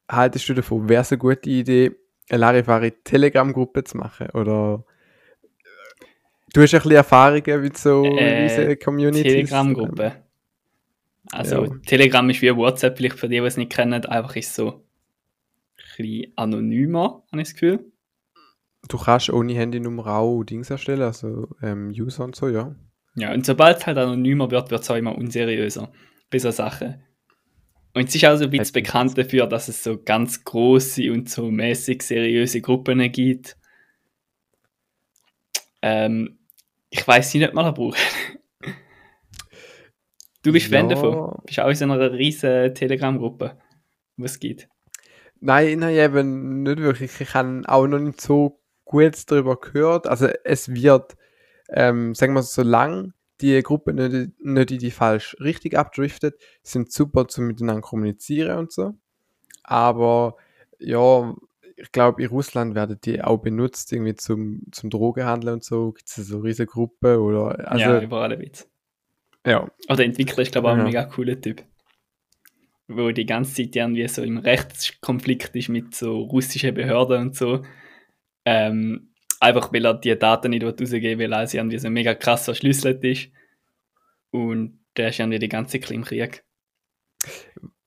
[0.10, 0.90] haltest du davon?
[0.90, 1.92] Wäre es eine gute Idee,
[2.30, 4.30] eine Larifari Telegram-Gruppe zu machen?
[4.32, 4.84] Oder
[5.44, 6.06] äh,
[6.54, 9.24] du hast ein bisschen Erfahrungen mit so Äh, diese Communities?
[9.24, 10.24] Telegram-Gruppe.
[11.32, 11.72] Also, Ja.
[11.86, 14.84] Telegram ist wie WhatsApp, vielleicht für die, die es nicht kennen, einfach ist so ein
[15.98, 17.92] bisschen anonymer, habe ich das Gefühl.
[18.88, 22.76] Du kannst ohne Handynummer auch Dings erstellen, also ähm, User und so, ja.
[23.16, 25.92] Ja, und sobald es halt anonymer wird, wird es auch immer unseriöser
[26.30, 27.04] bei so Sachen.
[27.94, 31.30] Und es ist auch so ein bisschen bekannt dafür, dass es so ganz große und
[31.30, 33.58] so mäßig seriöse Gruppen gibt.
[35.82, 36.40] Ähm,
[36.90, 37.98] ich weiß nicht, ob man das braucht.
[40.44, 40.96] Du bist Fan Ja.
[40.96, 41.40] davon.
[41.46, 43.58] Bist auch in so einer riesen Telegram-Gruppe,
[44.18, 44.68] wo es gibt.
[45.40, 47.20] Nein, nein, eben nicht wirklich.
[47.20, 48.61] Ich habe auch noch nicht so
[48.92, 50.08] gut darüber gehört.
[50.08, 51.16] Also es wird,
[51.70, 56.92] ähm, sagen wir so, solange die Gruppe nicht, nicht in die falsch richtig abdriftet, sind
[56.92, 58.94] super zum miteinander kommunizieren und so.
[59.64, 60.36] Aber
[60.80, 61.34] ja,
[61.76, 65.92] ich glaube, in Russland werden die auch benutzt, irgendwie zum, zum Drogenhandel und so.
[65.94, 68.68] Gibt es so riesige Gruppen oder also ja, überall ein bisschen.
[69.46, 70.84] ja, Aber der Entwickler ist, glaube ich, auch Ja.
[70.84, 71.64] ein mega cooler Typ.
[72.88, 77.64] Wo die ganze Zeit irgendwie so im Rechtskonflikt ist mit so russischen Behörden und so.
[78.46, 82.46] Ähm, einfach weil er die Daten nicht rausgeben will, weil er irgendwie so mega krass
[82.46, 83.30] verschlüsselt ist.
[84.32, 86.44] Und der ist irgendwie die ganze Zeit im Krieg.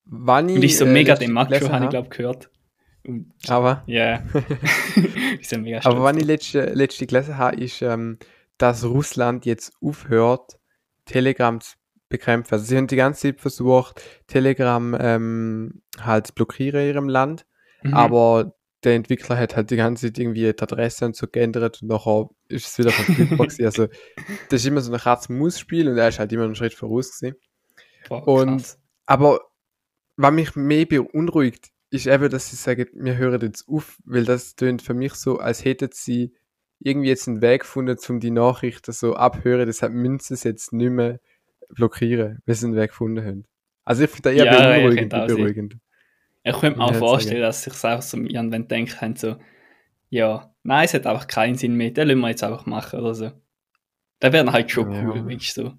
[0.05, 2.51] Wann ich, Und so äh, mega letztens den Macho, habe ich glaube gehört.
[3.07, 4.23] Und, Aber ja.
[5.43, 8.19] so mega Aber was stolz ich letzte, letzte gelesen habe, ist, ähm,
[8.59, 10.59] dass Russland jetzt aufhört,
[11.05, 11.75] Telegram zu
[12.09, 12.55] bekämpfen.
[12.55, 17.47] Also sie haben die ganze Zeit versucht, Telegram ähm, halt zu blockieren in ihrem Land,
[17.83, 17.95] Mhm.
[17.95, 18.55] aber
[18.85, 22.29] der Entwickler hat halt die ganze Zeit irgendwie die Adresse und so geändert und nachher
[22.49, 23.65] ist es wieder verfügbar gewesen.
[23.65, 23.87] Also
[24.51, 27.37] das ist immer so ein Katz-Maus-Spiel und er ist halt immer einen Schritt voraus gewesen.
[28.09, 28.79] Boah, und-.
[29.07, 29.41] Aber
[30.17, 34.57] was mich mehr beunruhigt, ist eben, dass sie sagen, wir hören jetzt auf, weil das
[34.57, 36.33] tönt für mich so, als hätten sie
[36.81, 40.73] irgendwie jetzt einen Weg gefunden, um die Nachrichten so abhören, deshalb müssen sie es jetzt
[40.73, 41.21] nicht mehr
[41.69, 43.45] blockieren, weil sie einen Weg gefunden haben.
[43.85, 45.77] Also ich finde das eher Ja, ja, beunruhigend,
[46.47, 49.37] Ich könnte mir auch vorstellen, dass sich einfach so irgendwann denkt haben, so,
[50.11, 53.15] ja, nein, es hat einfach keinen Sinn mehr, den lassen wir jetzt einfach machen oder
[53.15, 53.33] so.
[54.21, 55.03] Das wäre halt schon Ja.
[55.05, 55.73] cool, wenn ich so.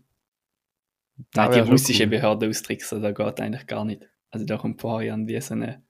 [1.33, 2.09] Das Nein, die russische cool.
[2.09, 4.01] Behörde austricksen, das geht eigentlich gar nicht.
[4.31, 5.83] Also da kommt vorher irgendwie so eine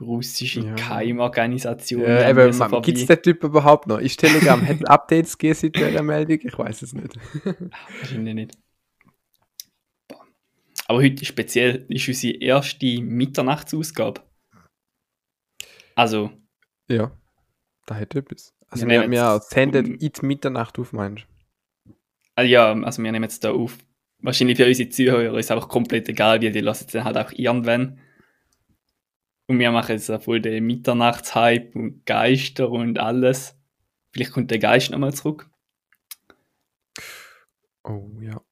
[0.00, 0.74] russische Ja.
[0.74, 2.02] Geheimorganisation.
[2.02, 3.98] Ja, eben, so gibt es den Typ überhaupt noch?
[3.98, 6.38] Ist Telegram, hat Updates gegeben seit dieser Meldung?
[6.42, 7.14] Ich weiß es nicht.
[8.00, 8.58] Wahrscheinlich nicht.
[10.92, 14.20] Aber heute speziell ist unsere erste Mitternachtsausgabe.
[15.94, 16.30] Also,
[16.86, 17.10] Ja,
[17.86, 18.54] da hat etwas.
[18.68, 21.24] Also Wir wir, nehmen wir jetzt- in die Mitternacht auf, meinst
[21.86, 21.94] du?
[22.36, 23.78] Ah ja, also wir nehmen jetzt da auf.
[24.18, 27.16] Wahrscheinlich für unsere Zuhörer ist es einfach komplett egal, wie die lassen es dann halt
[27.16, 27.98] auch irgendwann.
[29.48, 33.58] Und wir machen jetzt auch voll den Mitternachtshype und Geister und alles.
[34.12, 35.48] Vielleicht kommt der Geist nochmal zurück.
[37.84, 38.42] Oh ja.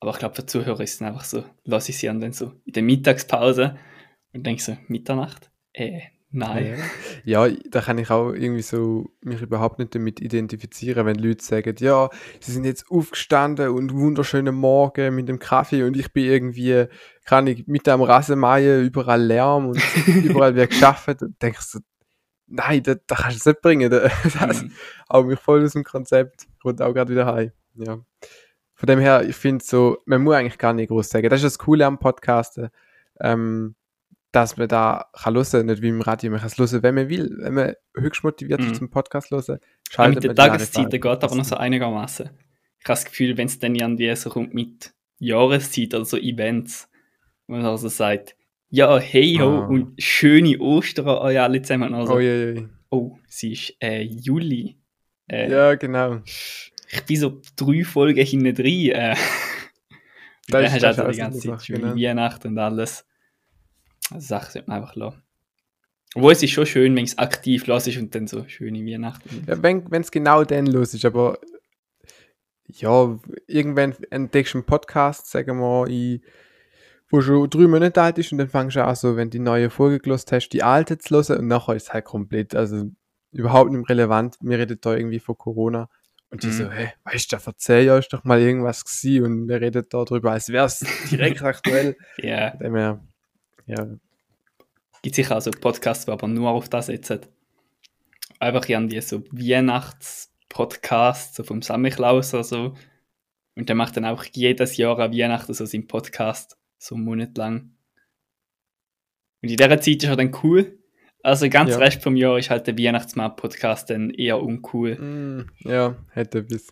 [0.00, 2.72] Aber ich glaube, für Zuhörer ist es einfach so, lasse ich sie dann so in
[2.72, 3.76] der Mittagspause
[4.32, 5.50] und denke so, Mitternacht?
[5.72, 6.00] Äh,
[6.32, 6.80] Nein.
[7.24, 11.74] Ja, da kann ich auch irgendwie so mich überhaupt nicht damit identifizieren, wenn Leute sagen,
[11.80, 12.08] ja,
[12.38, 16.86] sie sind jetzt aufgestanden und wunderschönen Morgen mit dem Kaffee und ich bin irgendwie,
[17.24, 21.20] kann ich mit am Rasenmähen überall Lärm und überall wird geschafft.
[21.20, 21.80] Und denkst so,
[22.46, 23.90] nein, das, das kannst du nicht bringen.
[24.38, 24.72] Das Mhm.
[25.08, 26.46] auch mich voll aus dem Konzept.
[26.58, 27.50] Ich wollte auch gerade wieder heim.
[27.74, 27.98] Ja.
[28.80, 31.28] Von dem her, ich finde so, man muss eigentlich gar nicht groß sagen.
[31.28, 32.70] Das ist das Coole am Podcasten,
[33.20, 33.74] ähm,
[34.32, 37.10] dass man da kann hören, nicht wie im Radio, man kann es hören, wenn man
[37.10, 37.36] will.
[37.42, 39.58] Wenn man höchst motiviert ist zum Podcast hören, Ja,
[39.90, 42.30] schaltet mit den Tageszeiten geht aber noch so einigermaßen.
[42.78, 46.88] Ich habe das Gefühl, wenn es dann irgendwie so kommt mit Jahreszeit oder so Events,
[47.46, 48.34] wo man also sagt,
[48.70, 49.66] ja, hey ho Ah.
[49.66, 51.92] und schöne Ostern an euch alle zusammen.
[51.92, 52.66] Also, Oh je, je.
[52.88, 54.78] oh, sie ist äh, Juli.
[55.28, 56.20] Äh, Ja, genau.
[56.92, 58.90] Ich bin so drei Folgen hinten drin.
[58.90, 59.14] Äh.
[59.14, 59.20] Das
[60.48, 61.96] Dann ist- hast du also auch die ganze Zeit Sache, schöne genau.
[61.96, 63.04] Weihnachten und alles.
[64.10, 65.22] Also Sachen sollte man einfach lassen.
[66.16, 69.44] Obwohl es ist schon schön, wenn es aktiv los ist und dann so schöne Weihnachten.
[69.46, 71.38] Ja, wenn es genau dann los ist, aber
[72.66, 76.20] ja, irgendwann entdeckst du einen Podcast, sagen wir, in,
[77.10, 79.70] wo schon drei Monate alt ist und dann fängst du an, so, wenn die neue
[79.70, 82.90] Folge gelost hast, die alte zu hören und nachher ist es halt komplett, also
[83.32, 84.36] überhaupt nicht relevant.
[84.40, 85.88] Wir reden da irgendwie von Corona
[86.30, 86.52] und die Mhm.
[86.52, 89.84] so, hä, weißt du, vor zehn Jahren ist doch mal irgendwas gewesen und wir reden
[89.88, 90.80] da drüber, als wäre es
[91.10, 91.96] direkt aktuell.
[92.60, 93.00] Dem her,
[93.66, 93.86] ja,
[95.02, 97.20] gibt sicher also Podcasts, die aber nur auf das setzen.
[98.38, 102.74] Einfach irgendwie so Weihnachts-Podcasts, so vom Samichlaus oder so.
[103.56, 107.36] Und der macht dann auch jedes Jahr an Weihnachten so seinen Podcast, so einen Monat
[107.36, 107.74] lang.
[109.42, 110.78] Und in dieser Zeit ist er dann cool.
[111.22, 111.78] Also ganzen Ja.
[111.84, 114.96] Rest vom Jahr ist halt der Weihnachtsmarkt-Podcast dann eher uncool.
[114.96, 116.68] mm, ja, hätte etwas.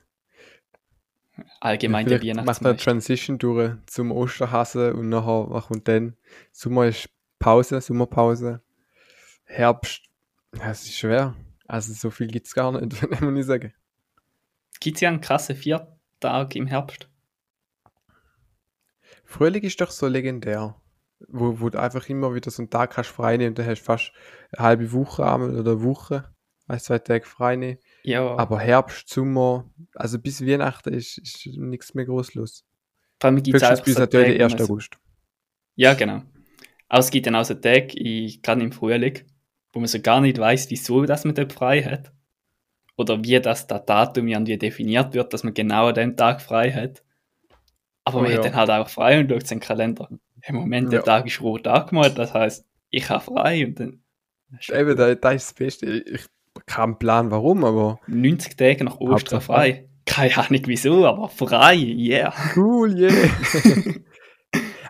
[1.60, 2.78] Allgemein Vielleicht der macht er eine.
[2.78, 6.16] Transition durch zum Osterhasen und nachher was kommt dann?
[6.50, 7.08] Sommer ist
[7.38, 8.60] Pause, Sommerpause.
[9.44, 10.02] Herbst,
[10.56, 11.36] ja, es ist schwer.
[11.66, 13.72] Also so viel gibt es gar nicht, muss ich sagen.
[14.80, 17.08] Gibt es ja einen krassen Viertag im Herbst?
[19.24, 20.74] Frühling ist doch so legendär.
[21.26, 23.80] Wo, wo du einfach immer wieder so einen Tag kannst frei nehmen und dann hast
[23.80, 24.12] du fast
[24.52, 26.32] eine halbe Woche einmal oder eine Woche,
[26.68, 27.78] ein, zwei Tage frei nehmen.
[28.04, 32.64] Ja, Aber Herbst, Sommer, also bis Weihnachten ist, ist nichts mehr groß los.
[33.20, 34.54] vor allem gibt es bis natürlich wo 1.
[34.54, 34.98] man so- August.
[35.74, 36.22] Ja, genau.
[36.88, 39.20] Aber es gibt dann auch so Tage, in- gerade im Frühling,
[39.72, 42.12] wo man so gar nicht weiß, wieso dass man dort frei hat.
[42.96, 46.72] Oder wie das da Datum irgendwie definiert wird, dass man genau an dem Tag frei
[46.72, 47.02] hat.
[48.04, 48.38] Aber Oh man ja.
[48.38, 50.08] hat dann halt auch frei und schaut seinen Kalender.
[50.46, 51.04] Im Moment, der Ja.
[51.04, 54.02] Tag ist rot angemalt, das heißt, ich habe frei und dann
[54.70, 55.86] Eben, da, da ist das Beste.
[55.86, 59.88] Ich habe keinen Plan, warum, aber 90 Tage nach Ostern Hauptsache frei.
[60.06, 62.32] Keine Ahnung wieso, aber frei, yeah.
[62.56, 63.12] cool, yeah.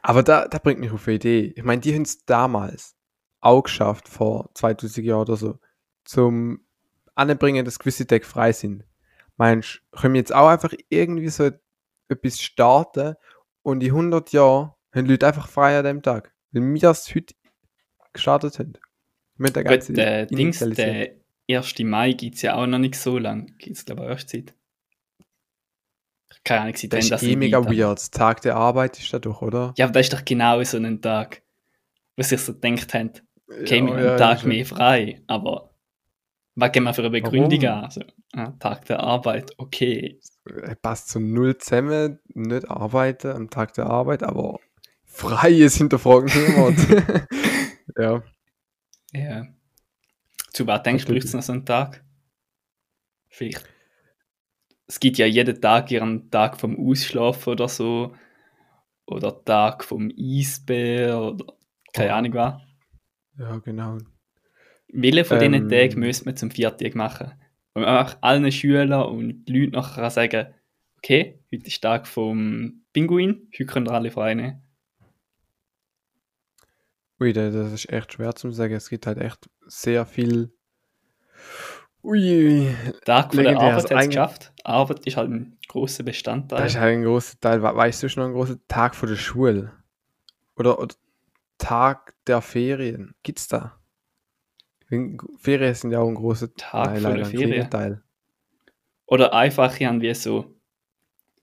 [0.02, 1.52] aber da, da bringt mich auf eine Idee.
[1.56, 2.94] Ich meine, die haben es damals
[3.40, 5.58] auch geschafft, vor 2000 Jahren oder so,
[6.04, 6.60] zum
[7.16, 8.84] Anbringen, dass gewisse Tage frei sind.
[9.36, 11.50] Meinst du, können wir jetzt auch einfach irgendwie so
[12.08, 13.16] etwas starten
[13.62, 16.32] und in 100 Jahren haben die Leute einfach frei an dem Tag?
[16.50, 17.35] Wenn wir es heute
[18.12, 18.75] gestartet haben.
[19.37, 21.11] Mit der ganzen Gut, der Dings, der
[21.50, 21.79] 1.
[21.81, 23.46] Mai gibt es ja auch noch nicht so lange.
[23.58, 24.55] Gibt es, glaube ich, erst seit.
[26.44, 28.12] Keine Ahnung, seit Das ist eh nicht mega weird.
[28.12, 29.75] Tag der Arbeit ist da doch, oder?
[29.76, 31.43] Ja, aber das ist doch genau so ein Tag,
[32.17, 33.12] wo sich so gedacht haben,
[33.49, 35.70] okay, Ja, haben ja, einen Tag mehr frei, aber
[36.55, 37.79] was geben wir für eine Begründung Warum?
[37.79, 37.85] an?
[37.85, 38.00] Also,
[38.32, 40.21] ah, Tag der Arbeit, okay.
[40.47, 44.59] äh, passt so null zusammen, nicht arbeiten am Tag der Arbeit, aber
[45.18, 46.78] frei ist hinterfragen niemand.
[47.98, 48.22] ja,
[49.12, 49.46] Ja.
[50.52, 52.04] Zu was denkst du, braucht es noch so einen Tag?
[53.28, 53.64] Vielleicht.
[54.87, 58.14] Es gibt ja jeden Tag ihren Tag vom Ausschlafen oder so.
[59.06, 61.54] Oder Tag vom Eisbär oder
[61.92, 62.14] keine Oh.
[62.14, 62.60] Ahnung was.
[63.38, 63.98] ja, genau.
[64.92, 65.68] Welche von diesen Ähm.
[65.68, 67.32] Tagen müsste man zum Viertag machen?
[67.75, 70.54] Man einfach allen Schülern und Leuten nachher sagen
[70.98, 74.62] okay, heute ist Tag vom Pinguin, heute können ihr alle frei nehmen.
[77.20, 78.75] Ui, da- das ist echt schwer zu sagen.
[78.75, 80.52] Es gibt halt echt sehr viel.
[82.02, 84.52] Ui, Tag von der Arbeit also hat es eigentlich- geschafft.
[84.64, 86.62] Arbeit ist halt ein grosser Bestandteil.
[86.62, 87.62] das ist halt ein großer Teil.
[87.62, 89.72] We- Weißt du schon noch ein großer Tag vor der Schule?
[90.56, 90.94] Oder, oder
[91.58, 93.14] Tag der Ferien?
[93.22, 93.78] Gibt's da?
[95.38, 97.68] Ferien sind ja auch ein großer Tag vor leider der Ferien.
[97.70, 98.02] Teil.
[99.06, 100.54] Oder einfach irgendwie so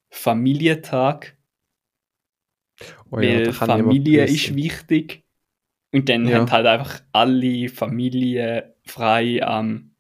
[0.10, 1.36] Familientag,
[3.12, 5.25] Oh ja, weil Familie ist wichtig.
[5.96, 6.40] Und dann Ja.
[6.40, 9.92] haben halt einfach alle Familien frei am.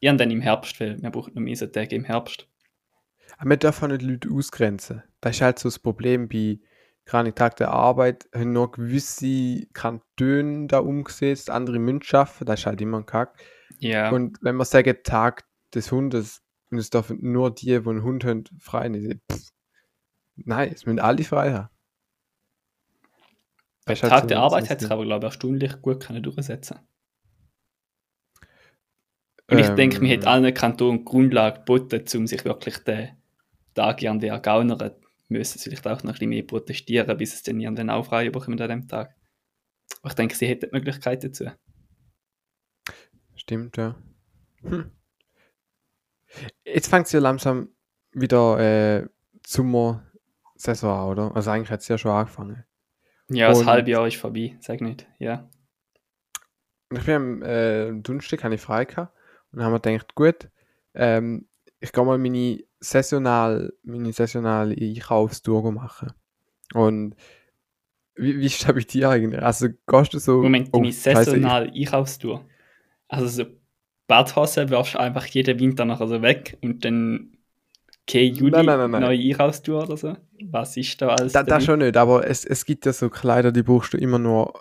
[0.00, 2.48] ja, und dann im Herbst, weil man braucht noch mehr so Tage im Herbst.
[3.38, 5.02] Aber man darf auch nicht Leute ausgrenzen.
[5.20, 6.58] Das ist halt so das Problem bei,
[7.04, 12.66] keine Tag der Arbeit, haben nur gewisse Kantone da umgesetzt, andere müssen schaffen, das ist
[12.66, 13.40] halt immer ein Kack.
[13.78, 18.02] Ja, Und wenn wir sagen Tag des Hundes, und es dürfen nur die, die einen
[18.02, 19.20] Hund haben, frei nehmen,
[20.36, 21.68] nein, es müssen alle frei haben.
[23.86, 26.78] Ist halt Tag der Arbeit hätte sich aber, glaube ich, erstaunlich gut können durchsetzen
[29.48, 33.10] Und ich denke, mir hätte Ähm, allen Kantonen Grundlage geboten, um sich wirklich den
[33.74, 34.92] Tag an der ergaunern,
[35.28, 38.30] müssen sie vielleicht auch noch ein bisschen mehr protestieren, bis es dann irgendwann auch frei
[38.30, 39.16] bekommen an dem Tag.
[40.00, 41.46] Aber ich denke, sie hätten die Möglichkeit dazu.
[43.34, 43.96] Stimmt, ja.
[44.62, 44.90] Hm.
[46.64, 47.68] Jetzt fängt es ja langsam
[48.12, 49.08] wieder äh,
[49.46, 51.36] Sommersaison an, oder?
[51.36, 52.64] Also eigentlich hat es ja schon angefangen.
[53.28, 55.06] Ja, das Und- halbe Jahr ist vorbei, sag nicht.
[55.18, 55.48] Ja.
[56.92, 59.14] Ich bin am äh, Donnerstag hatte ich frei gehabt
[59.50, 60.50] und dann haben wir gedacht, gut,
[60.94, 61.48] ähm,
[61.80, 66.12] ich gehe mal meine saisonal, meine saisonale Einkaufstour machen.
[66.74, 67.16] Und
[68.14, 69.42] wie, wie ist das bei dir eigentlich?
[69.42, 70.42] Also gehst du so...
[70.42, 72.44] Moment, oh, deine saisonale Einkaufstour.
[73.08, 73.44] Also so
[74.06, 77.38] Badhosen wirfst du einfach jeden Winter nachher so weg und dann
[78.06, 79.00] keine Juli Nein, nein, nein, nein.
[79.02, 80.16] neue Einkaufstour oder so.
[80.50, 81.64] Was ist da alles Da, da dabei?
[81.64, 84.52] schon nicht, aber es, es gibt ja so Kleider, die brauchst du immer nur,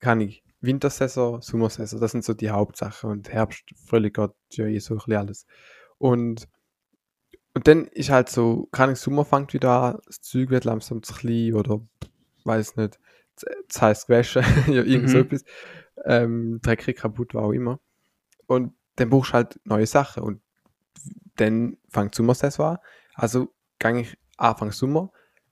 [0.00, 4.78] kann ich, Wintersaison, Sommersaison, das sind so die Hauptsachen und Herbst, Frühling geht ja eh
[4.78, 5.46] so ein bisschen alles.
[5.98, 6.48] Und,
[7.54, 11.02] und dann ist halt so, kann ich, Sommer fängt wieder an, das Zeug wird langsam
[11.02, 11.80] zu klein oder,
[12.44, 12.98] weiß nicht,
[13.68, 15.24] das heißt gewaschen, ja, irgend so Mhm.
[15.24, 15.44] etwas,
[16.04, 17.80] ähm, dreckig, kaputt, war auch immer.
[18.46, 20.40] Und dann brauchst du halt neue Sachen und
[21.36, 22.78] dann fängt Sommersaison an,
[23.14, 25.10] also gehe ich Anfang Sommer,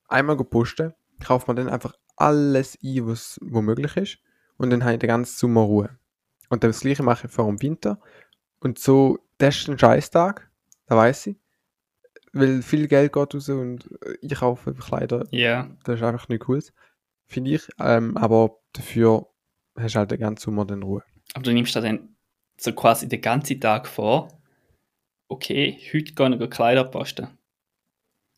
[0.09, 4.19] einmal posten, kauft man dann einfach alles ein, was wo möglich ist.
[4.57, 5.99] Und dann habe ich den ganzen Sommer Ruhe.
[6.49, 8.01] Und dann das gleiche mache ich vor dem Winter.
[8.61, 10.51] Und so, das ist ein Scheißtag,
[10.87, 11.37] da weiß ich.
[12.33, 13.89] Weil viel Geld geht raus und
[14.21, 16.63] ich kaufe Kleider, Ja, das ist einfach nicht cool.
[17.27, 17.69] Finde ich.
[17.79, 19.27] Ähm, aber dafür
[19.77, 21.03] hast du halt den ganzen Sommer dann Ruhe.
[21.35, 22.17] aber du nimmst da dann
[22.59, 24.29] so quasi den ganzen Tag vor,
[25.33, 27.29] okay, heute gehe ich Kleider posten.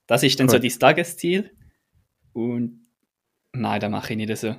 [0.06, 0.60] Das ist dann so Cool.
[0.62, 1.50] dein Tagesziel
[2.32, 2.86] und
[3.52, 4.54] nein, das mache ich nicht so.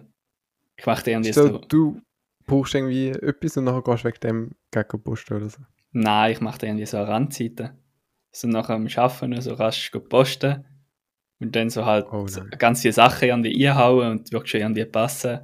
[0.77, 2.01] Ich mache dann So, so, du
[2.45, 5.61] brauchst irgendwie etwas und nachher gehst du wegen dem gegen posten oder so.
[5.91, 7.77] nein, ich mache dann irgendwie so eine Randseite.
[8.31, 10.65] So nach dem Arbeiten so rasch posten
[11.39, 12.49] und dann so halt Oh so nein.
[12.57, 15.39] ganz viele Sachen irgendwie einhauen und wirklich schon irgendwie passen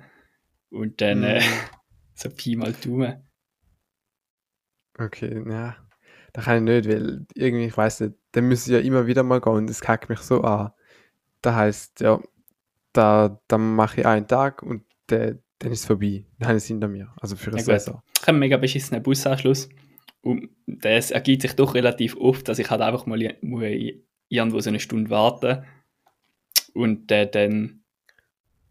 [0.69, 1.69] und dann äh, Mm.
[2.15, 3.23] so Pi mal Daumen.
[4.99, 5.75] Okay, ja.
[6.33, 9.41] Da kann ich nicht, weil irgendwie, ich weiß nicht, dann müssen ja immer wieder mal
[9.41, 10.71] gehen und das kackt mich so an.
[11.41, 12.19] Da heißt ja,
[12.93, 16.25] da, dann mache ich einen Tag und der, dann ist es vorbei.
[16.39, 17.13] Dann habe ich es hinter mir.
[17.19, 17.65] Also für eine Ja.
[17.65, 18.01] Saison.
[18.15, 19.69] Ich habe einen mega beschissenen Busanschluss
[20.21, 23.63] und das ergibt sich doch relativ oft, dass ich halt einfach mal muss
[24.29, 25.65] irgendwo so eine Stunde warten
[26.73, 27.83] und äh, dann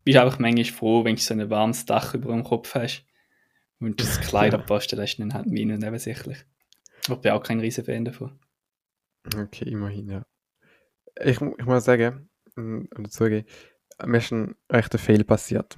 [0.05, 3.05] bist du einfach manchmal froh, wenn du so ein warmes Dach über dem Kopf hast
[3.79, 6.39] und das Kleiderposten, das ist dann halt mir nebensächlich.
[7.09, 8.39] Ich bin auch kein riesen Fan davon.
[9.37, 10.27] Okay, immerhin, ja.
[11.21, 13.47] Ich, ich muss sagen, mm, oder zugeben,
[14.05, 15.77] mir ist ein rechter Fehl passiert.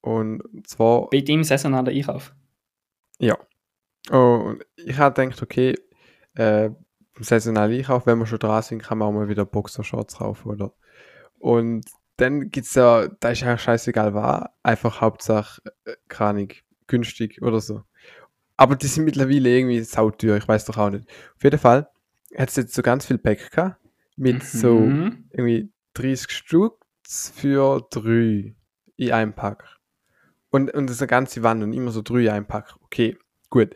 [0.00, 2.34] Und zwar Bei deinem saisonalen Einkauf?
[3.18, 3.36] Ja.
[4.10, 5.74] Oh, und ich habe gedacht, okay,
[6.34, 6.70] äh,
[7.18, 10.72] saisonalen Einkauf, wenn wir schon dran sind, kann man auch mal wieder Boxershorts kaufen, oder?
[11.38, 11.84] Und
[12.16, 16.48] dann gibt's ja, da ist ja scheißegal was, einfach Hauptsache, äh, Ahnung,
[16.86, 17.82] günstig oder so.
[18.60, 21.08] Aber die sind mittlerweile irgendwie sauteuer, ich weiß doch auch nicht.
[21.34, 21.88] Auf jeden Fall
[22.36, 23.76] hat es jetzt so ganz viel Pack gehabt,
[24.16, 25.24] mit so Mhm.
[25.30, 26.74] irgendwie 30 Stück
[27.08, 28.54] für drei
[28.96, 29.64] in einem Pack.
[30.50, 32.74] Und, und das ist eine ganze Wand und immer so drei in einem Pack.
[32.82, 33.16] Okay,
[33.48, 33.70] gut.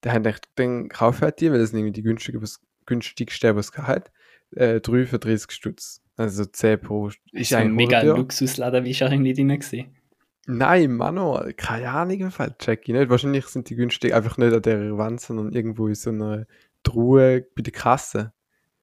[0.00, 3.54] Da haben gedacht, dann kaufe halt die, weil das sind irgendwie die günstige, was, günstigste,
[3.56, 4.10] was es hat.
[4.56, 6.00] Äh, drei für 30 Stutz.
[6.16, 8.00] Also 10 pro St- Ist ein mega.
[8.02, 9.94] Luxusladen, irgendwie drin gewesen?
[10.46, 13.10] Nein, Mano, keine Ahnung, im Fall check ich nicht.
[13.10, 16.46] Wahrscheinlich sind die günstig einfach nicht an der Wand, sondern irgendwo in so einer
[16.82, 18.32] Truhe bei der Kasse.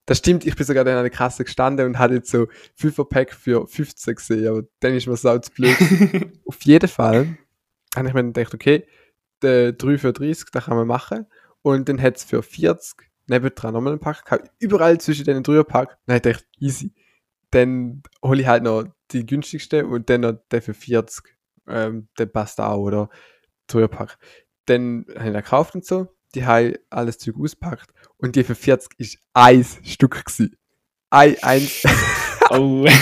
[0.06, 3.10] Das stimmt, ich bin sogar dann an der Kasse gestanden und hatte jetzt so 5
[3.10, 5.76] Pack für 15 gesehen, aber dann ist mir so zu blöd.
[6.46, 7.38] Auf jeden Fall
[7.96, 8.88] habe ich mir dann gedacht, okay,
[9.42, 11.26] der 3 für 30, da kann man machen.
[11.62, 14.52] Und dann hat es für 40 nebendran nochmal einen Pack gehabt.
[14.60, 15.98] Überall zwischen den drei Pack.
[16.06, 16.94] Dann habe ich gedacht, easy.
[17.52, 21.37] Dann hole ich halt noch die günstigste und dann noch der für 40.
[21.68, 23.10] Ähm, der passt auch, oder?
[23.68, 24.18] Dreierpack.
[24.66, 26.08] Dann habe ich den gekauft und so.
[26.36, 27.92] Die haben alles Zeug auspackt.
[28.18, 30.56] Und die für 40 ist ein Stück gewesen.
[31.10, 31.84] Ein, eins.
[32.50, 32.86] oh.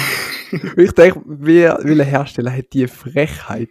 [0.78, 3.70] Ich denke, wer, welcher Hersteller hat die Frechheit,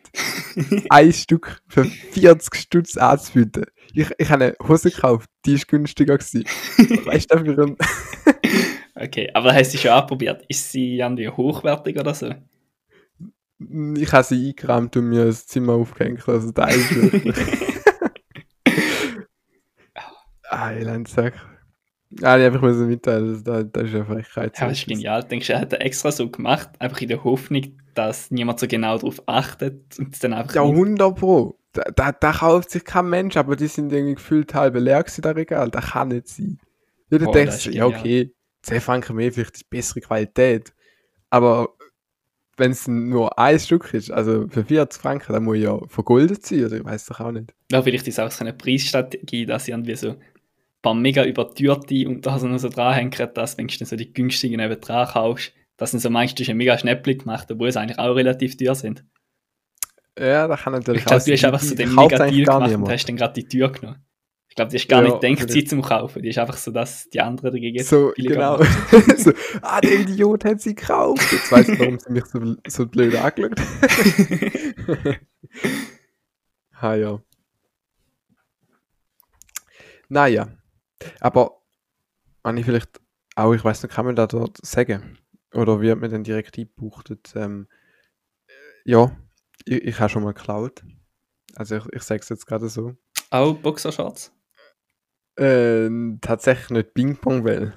[0.91, 3.67] ein Stück für 40 Stutz anzubieten?
[3.93, 6.45] Ich, ich habe eine Hose gekauft, die ist günstiger gewesen.
[7.07, 7.77] Weißt du, ein,
[8.95, 10.45] okay, aber hast du sie schon anprobiert?
[10.49, 12.35] Ist sie irgendwie hochwertig oder so?
[13.58, 16.28] Ich habe sie eingerammt und mir das Zimmer aufgehängt.
[16.28, 17.37] Also da ist wirklich.
[20.44, 21.34] ah, Elendsack.
[22.23, 24.58] Ah, ich einfach müssen mitteilen, das, das ist eine Frechheit.
[24.58, 25.25] Ja, das ist genial.
[25.25, 28.68] Denkst du, er hat das extra so gemacht, einfach in der Hoffnung, dass niemand so
[28.68, 30.54] genau darauf achtet und es dann einfach.
[30.54, 31.58] Ja, nicht- 100 Pro.
[31.73, 35.23] Da, da, da kauft sich kein Mensch, aber die sind irgendwie gefühlt halb leer gewesen,
[35.23, 35.70] das Regal.
[35.70, 36.58] Das kann nicht sein.
[37.11, 38.32] Jeder Boah, denkt das ja, okay,
[38.62, 40.73] 10 Franken mehr, vielleicht ist bessere Qualität.
[41.30, 41.75] Aber
[42.56, 46.64] wenn es nur ein Stück ist, also für 40 Franken, dann muss ja vergoldet sein,
[46.64, 47.52] oder ich weiß doch auch nicht.
[47.70, 50.16] Ja, vielleicht ist es auch so eine Preisstrategie, dass sie irgendwie so ein
[50.82, 54.12] paar mega übertürte und da so noch so dranhängen, dass wenn du dann so die
[54.12, 57.99] günstigen eben dran kaufst, dass dann so hast ein mega Schnäppchen gemacht, obwohl es eigentlich
[57.99, 59.04] auch relativ teuer sind.
[60.18, 61.52] Ja, das kann natürlich Ich glaube, auch du hast sein.
[61.52, 64.04] einfach so den mega Deal gemacht und hast dann gerade die Tür genommen.
[64.54, 66.23] Ich glaube, die hast gar Ja, nicht gedacht, sie zum Kaufen.
[66.23, 68.58] Die ist einfach so, dass die anderen dagegen So, genau.
[69.16, 71.26] so, ah, der Idiot hat sie gekauft.
[71.32, 73.58] Jetzt weiß ich, warum sie mich so, so blöd angeschaut
[76.75, 77.20] Ha, ja.
[80.08, 80.46] Naja.
[81.18, 81.61] Aber,
[82.44, 83.00] wenn ich vielleicht
[83.34, 85.18] auch, ich weiß nicht, kann man da dort sagen?
[85.52, 87.32] Oder wird man dann direkt eingebuchtet?
[87.34, 87.66] Ähm,
[88.84, 89.11] ja,
[89.64, 90.84] ich, ich habe schon mal geklaut.
[91.56, 92.94] Also, ich, ich sage es jetzt gerade so.
[93.30, 94.30] Auch Boxershorts?
[95.37, 95.88] Äh,
[96.21, 97.75] tatsächlich nicht Ping-Pong-Bell.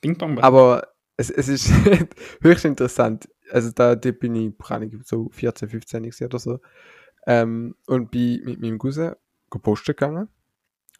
[0.00, 0.38] Ping-Pong?
[0.40, 1.70] Aber es, es ist
[2.42, 3.28] höchst interessant.
[3.50, 6.60] Also da, da bin ich Ahnung, so 14, 15 gewesen oder so.
[7.26, 9.14] Ähm, und bin mit meinem Cousin
[9.50, 10.28] gepostet gegangen.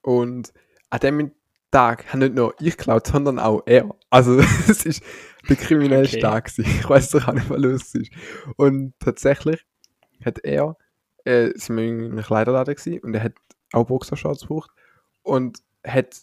[0.02, 0.52] Und
[0.90, 1.32] an dem
[1.70, 3.88] Tag hat nicht nur ich geklaut, sondern auch er.
[4.10, 5.02] Also es ist
[5.48, 6.26] der kriminellste Okay.
[6.26, 6.70] Tag gewesen.
[6.78, 8.12] Ich weiß doch auch nicht, was los ist.
[8.56, 9.64] Und tatsächlich
[10.24, 10.76] hat er,
[11.24, 13.32] äh, sind wir in einem Kleiderladen gewesen und er hat
[13.72, 14.70] auch Boxershorts gebraucht
[15.22, 16.20] und hat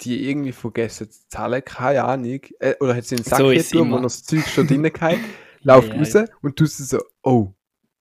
[0.00, 2.40] die irgendwie vergessen zu zahlen, keine Ahnung.
[2.60, 4.84] Äh, oder hat sie in den Sack So getan, wo noch das Zeug schon drin
[4.86, 5.18] hat,
[5.62, 7.52] läuft Ja, ja, raus und du so, oh,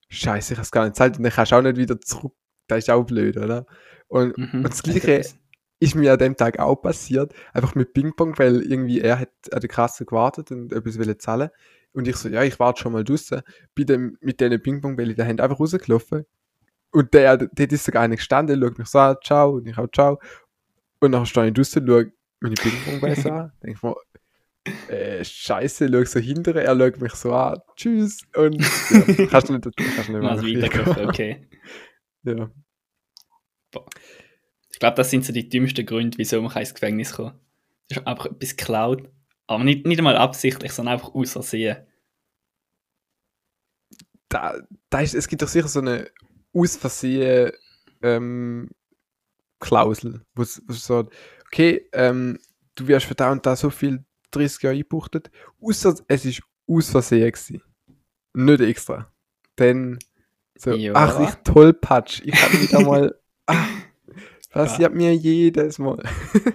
[0.10, 2.34] scheiße, ich hab's gar nicht gezahlt und dann kannst du auch nicht wieder zurück.
[2.68, 3.66] Das ist auch blöd, oder?
[4.08, 4.50] Und, Mhm.
[4.54, 5.22] und das Gleiche
[5.80, 9.60] ist mir an dem Tag auch passiert, einfach mit Ping-Pong, weil irgendwie er hat an
[9.60, 11.50] der Kasse gewartet und etwas wollte zahlen.
[11.94, 13.42] Und ich so, ja, ich warte schon mal draussen.
[13.74, 16.26] Bin dann mit diesen Ping-Pong-Bällen in der Hand einfach rausgelaufen.
[16.92, 19.88] Und der, der ist sogar einer gestanden, schaut mich so an, ciao, und ich auch
[19.94, 20.20] ciao.
[21.00, 23.96] Und dann stehe ich draussen, schaue meine Ping-Pong-Bälle so an, denke mir,
[24.90, 28.22] äh, scheiße, schau so hinterher, er schaut mich so an, tschüss.
[28.36, 30.62] Und ja, kannst du nicht, kannst du nicht Also machen.
[30.62, 31.48] weitergelaufen, okay.
[32.24, 32.52] Ja.
[34.72, 37.40] Ich glaube, das sind so die dümmsten Gründe, wieso man ins Gefängnis kann.
[37.90, 39.10] Das ist einfach etwas geklaut.
[39.48, 41.78] Aber nicht, nicht einmal absichtlich, sondern einfach aus Versehen.
[44.30, 44.56] da,
[44.90, 46.10] da ist, es gibt doch sicher so eine
[46.58, 47.52] aus Versehen
[48.02, 48.70] ähm,
[49.60, 51.14] Klausel, wo es sagt,
[51.48, 52.40] okay, ähm,
[52.76, 56.90] du wirst für da und da so viel 30 Jahre eingebuchtet, außer es ist aus
[56.90, 57.62] Versehen gewesen.
[58.34, 59.12] Nicht extra.
[59.56, 60.00] Dann
[60.58, 60.94] so, Ja.
[60.96, 63.66] ach, ich tollpatsch, ich habe wieder mal, ah,
[64.52, 66.04] passiert mir jedes Mal.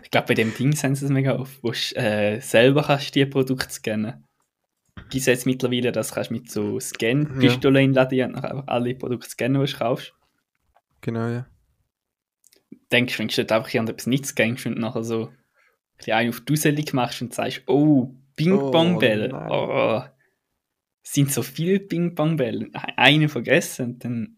[0.03, 3.15] Ich glaube, bei dem Ding sind sie es mega oft, wo du äh, selber kannst
[3.15, 4.25] die Produkte scannen.
[5.11, 9.29] Gibt es jetzt mittlerweile, das kannst du mit so Scan-Pistolen inladieren und einfach alle Produkte
[9.29, 10.12] scannen, die du kaufst.
[11.01, 11.47] Genau, ja.
[12.91, 15.37] Denkst du, wenn du einfach irgendetwas nicht scannst und nachher so ein
[15.97, 19.31] bisschen einen auf Ausstellung machst und sagst, oh, Ping-Pong-Bälle.
[19.51, 19.69] Oh.
[19.71, 20.03] Oh,
[21.03, 22.71] sind so viele Ping-Pong-Bälle.
[22.97, 24.37] Eine vergessen dann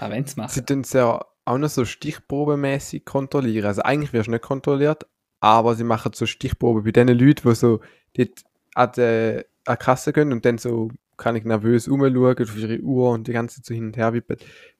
[0.00, 0.50] auch wenn es machen.
[0.50, 3.66] Sie tun es ja auch noch so stichprobenmäßig kontrollieren.
[3.66, 5.06] Also eigentlich wirst du nicht kontrolliert,
[5.40, 7.80] aber sie machen so Stichproben bei den Leuten, die so
[8.16, 12.80] dort an die, an Kasse gehen und dann so, kann ich nervös rumschauen auf ihre
[12.80, 14.36] Uhr und die ganze Zeit so hin und her wippen.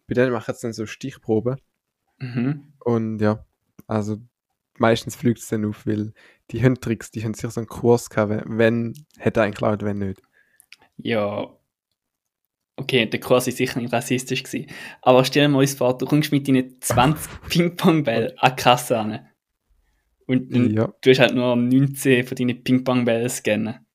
[0.07, 1.57] Bei denen machen sie dann so Stichproben.
[2.19, 2.73] Mhm.
[2.81, 3.45] Und ja,
[3.87, 4.19] also
[4.79, 6.13] meistens fliegt es dann auf, weil
[6.51, 9.53] die haben Tricks, die haben sicher so einen Kurs gehabt, wenn, wenn hätte er einen
[9.53, 10.21] geklaut, wenn nicht.
[10.99, 11.49] Ja.
[12.77, 14.43] Okay, der Kurs war sicher nicht rassistisch.
[14.43, 14.67] Gewesen.
[15.01, 19.27] Aber stell dir mal vor, du kommst mit deinen 20 Ping-Pong-Bällen an die Kasse an.
[20.27, 20.93] Und dann Ja.
[21.01, 23.87] du hast halt nur 19 von deinen Ping-Pong-Bällen scannen.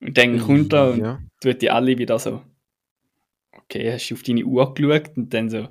[0.00, 1.18] Und dann kommt er und ja.
[1.40, 2.42] tut die alle wieder so.
[3.52, 5.68] Okay, hast du auf deine Uhr geschaut und dann so.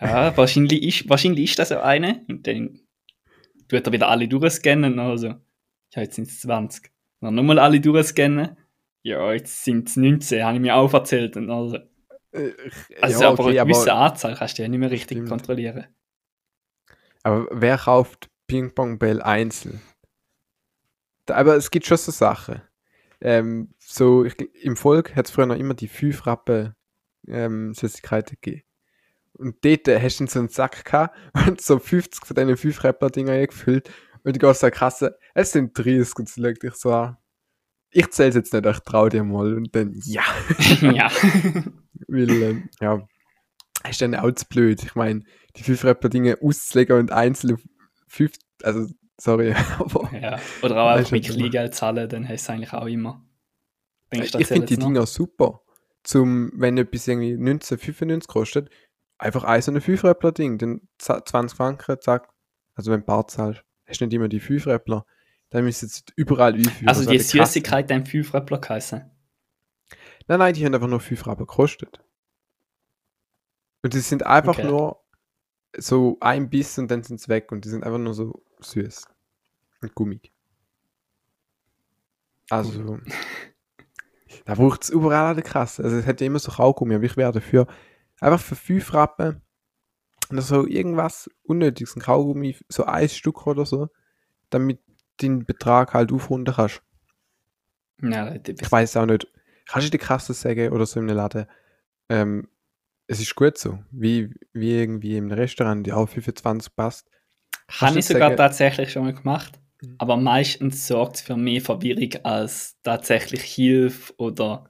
[0.00, 2.24] Ja, wahrscheinlich ist, wahrscheinlich ist das so eine.
[2.28, 2.80] Und dann
[3.68, 5.28] tut er wieder alle durchscannen und so.
[5.28, 6.90] Ja, jetzt sind es 20.
[7.20, 8.56] Dann nochmal alle durchscannen.
[9.02, 11.36] Ja, jetzt sind es 19, habe ich mir auch erzählt.
[11.36, 11.78] Und also,
[13.00, 15.30] also ja, aber okay, eine gewisse aber, Anzahl kannst du ja nicht mehr richtig Stimmt.
[15.30, 15.86] kontrollieren.
[17.22, 19.80] aber wer kauft Ping-Pong-Ball einzeln?
[21.26, 22.60] Aber es gibt schon so Sachen.
[23.20, 26.74] Ähm, so, ich, im Volk hat es früher noch immer die fünf Rappen
[27.26, 28.64] ähm, Süßigkeiten gegeben.
[29.34, 31.16] Und dort äh, hast du so einen Sack gehabt
[31.48, 33.90] und so 50 von diesen fünf Rapper-Dinger gefüllt.
[34.22, 37.16] Und du gehst zur Kasse, es sind 30 und sie legt dich so an.
[37.90, 40.22] Ich zähle es jetzt nicht, ich traue dir mal und dann ja.
[40.80, 41.10] ja.
[42.08, 43.06] Weil, ähm, ja,
[43.88, 44.82] ist dann auch zu blöd.
[44.82, 45.22] Ich meine,
[45.56, 47.60] die fünf Rapper-Dinge auszulegen und einzeln auf
[48.08, 48.86] fünf, also,
[49.20, 50.38] sorry, aber ja.
[50.62, 53.22] Oder auch einfach mit Kleingeld zahlen, dann du es eigentlich auch immer.
[54.12, 54.86] Denkst ich finde die noch?
[54.86, 55.60] Dinger super.
[56.02, 58.70] Zum, wenn etwas irgendwie 1995 kostet,
[59.18, 62.28] einfach ein so ein 5 Rappler Ding, dann za- 20 Franken, zack.
[62.74, 65.04] Also wenn du Bar zahlst, hast du nicht immer die 5 Rappler.
[65.50, 66.88] Dann müssen sie überall einführen.
[66.88, 67.18] Also so die.
[67.18, 69.02] Süßigkeit haben 5 Rappler geheißen.
[70.28, 72.00] Nein, nein, die haben einfach nur 5 Rappen gekostet.
[73.82, 74.66] Und die sind einfach Okay.
[74.68, 75.02] nur
[75.76, 79.04] so ein Biss und dann sind sie weg und die sind einfach nur so süß.
[79.94, 80.32] Gummig.
[82.50, 82.98] Also,
[84.44, 85.84] da braucht es überall an der Kasse.
[85.84, 87.66] Also es ja immer so Kaugummi, aber ich wäre dafür
[88.20, 89.40] einfach für 5 Rappen
[90.30, 93.88] und so irgendwas Unnötiges, ein Kaugummi, so ein Stück oder so,
[94.50, 94.80] damit
[95.20, 96.82] den Betrag halt aufrunden kannst.
[98.02, 99.26] Ja, Ich weiß auch nicht.
[99.66, 101.46] Kannst du die Kasse sagen oder so in einem Laden?
[102.08, 102.48] Ähm,
[103.06, 103.78] es ist gut so.
[103.90, 107.08] Wie, wie irgendwie im Restaurant, die auch 25 passt.
[107.68, 109.60] Habe ich sogar sagen- tatsächlich schon mal gemacht.
[109.98, 114.68] Aber meistens sorgt es für mehr Verwirrung als tatsächlich Hilfe oder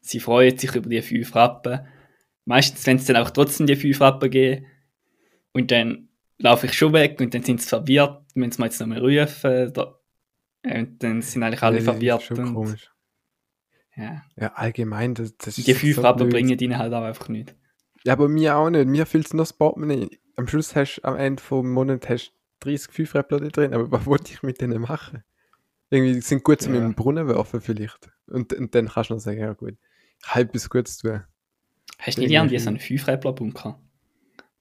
[0.00, 1.86] sie freuen sich über die 5 Rappen.
[2.44, 4.66] Meistens, wenn es dann auch trotzdem die 5 Rappen geben
[5.52, 8.80] und dann laufe ich schon weg und dann sind sie verwirrt, wenn sie mal jetzt
[8.80, 9.72] nochmal rufen.
[9.72, 9.98] Da,
[10.64, 12.22] und dann sind eigentlich alle Nee, das ist verwirrt.
[12.22, 12.90] Schon Und, komisch.
[13.96, 14.22] ja.
[14.36, 17.54] Ja, allgemein, das, das ist Die 5 so Rappen bringen ihnen halt auch einfach nicht.
[18.04, 18.86] Ja, aber mir auch nicht.
[18.86, 20.08] Mir fehlt nur das Portemonnaie.
[20.36, 23.90] Am Schluss hast du am Ende vom Monat hast 30 5 Rappler da drin, aber
[23.90, 25.22] was wollte ich mit denen machen?
[25.90, 26.80] Irgendwie sind gut zum Ja.
[26.80, 28.10] in den Brunnen werfen vielleicht.
[28.26, 29.76] Und, und dann kannst du noch sagen, ja gut,
[30.22, 31.24] ich habe etwas Gutes zu tun.
[31.98, 33.80] Hast du nicht Irgendwie- so einen 5 Rappler Bunker?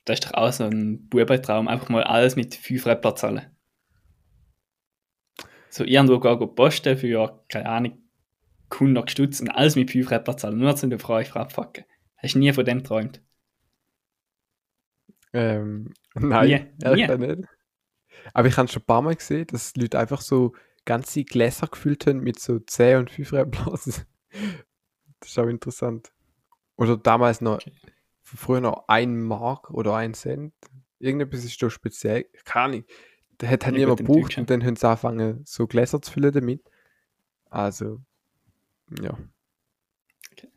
[0.06, 3.48] Das ist doch auch so ein Bubentraum, einfach mal alles mit 5 Rappler zahlen.
[5.70, 7.98] So irgendwo gehen posten für, keine Ahnung,
[8.72, 11.86] 100 Stutz und alles mit 5 Rappler zahlen, nur zum der Frau abfucken.
[12.18, 13.22] Hast du nie von dem geträumt?
[15.34, 17.18] Ähm, nein, Nie, ehrlich nie.
[17.36, 17.50] nicht.
[18.34, 20.54] Aber ich habe schon ein paar Mal gesehen, dass die Leute einfach so
[20.86, 23.94] ganze Gläser gefüllt haben mit so 10 und 5 Blasen.
[25.22, 26.12] Das ist auch interessant.
[26.76, 27.72] Oder damals noch, Okay.
[28.22, 30.54] früher noch ein Mark oder ein Cent.
[31.00, 32.26] Irgendetwas ist da speziell.
[32.44, 32.84] Keine Ahnung.
[33.38, 36.62] Da hat halt niemand gebraucht und dann haben sie angefangen, so Gläser zu füllen damit.
[37.50, 38.02] Also,
[39.02, 39.18] ja.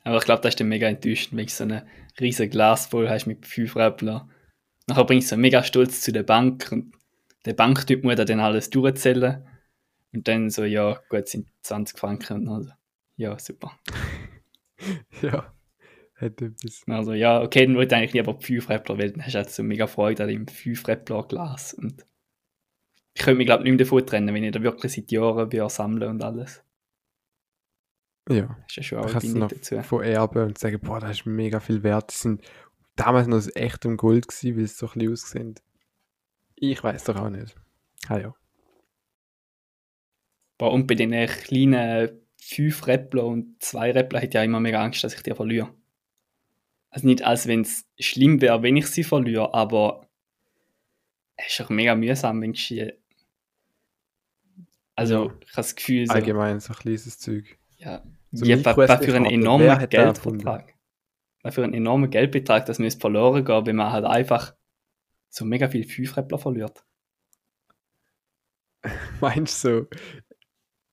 [0.04, 1.83] Aber ich glaube, das ist dann mega enttäuschend, wenn du so ein
[2.20, 4.28] riesiges Glas voll hast mit 5 Rappler.
[4.87, 6.92] Nachher bringst du so mega stolz zu der Bank und
[7.44, 9.46] der Banktyp muss dann alles durchzählen.
[10.12, 12.35] Und dann so, ja, gut, sind 20 Franken.
[12.38, 12.72] Und dann so,
[13.16, 13.72] ja, super.
[15.22, 15.53] Ja.
[16.14, 16.83] Hat etwas.
[16.87, 19.51] Also ja, okay, dann wollte ich eigentlich lieber 5 Rappler, weil dann hast du halt
[19.51, 21.74] so mega Freude an dem 5 Rappler Glas.
[21.74, 22.05] Und
[23.14, 25.53] ich könnte mich, glaube ich, nicht mehr davon trennen, wenn ich da wirklich seit Jahren
[25.53, 26.62] würde sammeln und alles.
[28.29, 28.46] Ja.
[28.46, 29.81] Das ist ja schon auch kannst du noch dazu.
[29.83, 32.12] von erben und sagen, boah, das ist mega viel wert.
[32.12, 32.42] Die sind
[32.96, 35.55] damals noch aus echtem Gold gewesen, weil sie so ein bisschen aussehen.
[36.60, 37.54] Ich weiß doch auch nicht.
[38.08, 38.34] Ah ja.
[40.58, 44.82] Boah, und bei den kleinen 5 Rappler und 2 Rappler hätte ich ja immer mega
[44.82, 45.72] Angst, dass ich die verliere.
[46.90, 50.08] Also nicht, als wenn es schlimm wäre, wenn ich sie verliere, aber
[51.36, 52.92] es ist auch mega mühsam, wenn ich.
[54.96, 55.34] Also, Ja.
[55.42, 57.56] ich habe das Gefühl, so, Allgemein so ein kleines Zeug.
[57.76, 60.74] ja, So wie, was, was für einen enormen Geldbetrag.
[61.42, 64.54] Was für einen enormen Geldbetrag, das müsste verloren gehen, wenn man halt einfach
[65.28, 66.84] so mega viel 5 Rappler verliert.
[69.20, 69.86] Meinst du so,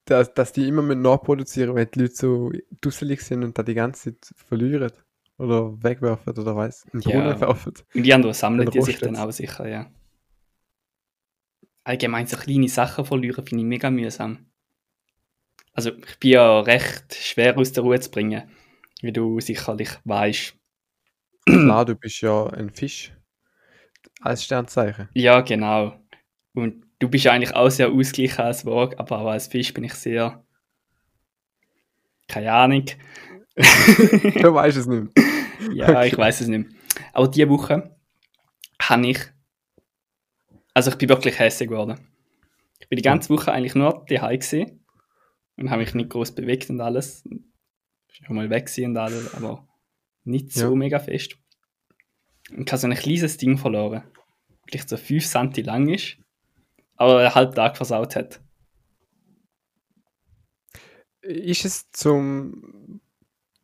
[0.06, 3.74] dass, dass die immer mit nachproduzieren, wenn die Leute so dusselig sind und da die
[3.74, 4.92] ganze Zeit verlieren?
[5.38, 6.86] Oder wegwerfen oder was?
[6.94, 7.12] In Ja.
[7.12, 7.74] Brunnen werfen?
[7.94, 9.92] Und irgendwo sammeln Dann die sich dann auch sicher, ja.
[11.84, 14.50] Allgemein so kleine Sachen verlieren finde ich mega mühsam.
[15.74, 18.50] Also ich bin ja recht schwer aus der Ruhe zu bringen,
[19.02, 20.56] wie du sicherlich weißt.
[21.46, 23.12] Klar, du bist ja ein Fisch.
[24.26, 25.08] Als Sternzeichen.
[25.14, 26.00] Ja, genau.
[26.54, 29.94] Und du bist eigentlich auch sehr ausgeglichen als Wag, aber auch als Fisch bin ich
[29.94, 30.44] sehr.
[32.28, 32.86] Keine Ahnung.
[33.56, 35.08] Du weißt es nicht.
[35.74, 36.70] Ja, ich weiß es nicht.
[37.14, 37.96] Aber diese Woche
[38.82, 39.20] habe ich.
[40.74, 41.98] Also ich bin wirklich hässlich geworden.
[42.80, 44.86] Ich bin die ganze Woche eigentlich nur daheim gewesen
[45.56, 47.24] und habe mich nicht groß bewegt und alles.
[48.12, 49.68] Ich mal weg und alles, aber
[50.24, 50.76] nicht so Ja.
[50.76, 51.38] mega fest.
[52.52, 54.04] Und ich habe so ein kleines Ding verloren.
[54.68, 56.18] Vielleicht so 5 cm lang ist,
[56.96, 58.42] aber einen halben Tag versaut hat.
[61.22, 63.02] Ist es zum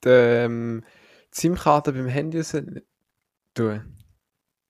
[0.06, 0.84] ähm,
[1.32, 2.42] SIM-Karte beim Handy
[3.54, 3.98] tun?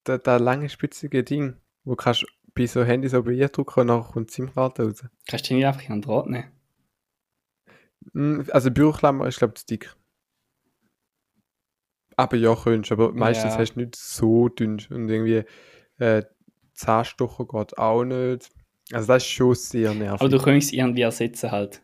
[0.03, 4.29] Da, da lange spitzige Ding, wo kannst bei so Handys oben drücken und nachher kommt
[4.29, 5.05] die SIM-Karte raus.
[5.27, 6.51] Kannst du die nicht einfach in den Draht nehmen?
[8.13, 9.95] Mm, Also Büroklammer ist, glaube ich, zu dick.
[12.17, 13.59] Aber ja, könntest aber meistens Ja.
[13.59, 15.43] hast du nicht so dünn und irgendwie
[16.01, 16.23] äh,
[16.73, 18.49] Zahnstocher geht auch nicht.
[18.91, 20.19] Also das ist schon sehr nervig.
[20.21, 21.81] Aber du könntest es irgendwie ersetzen halt.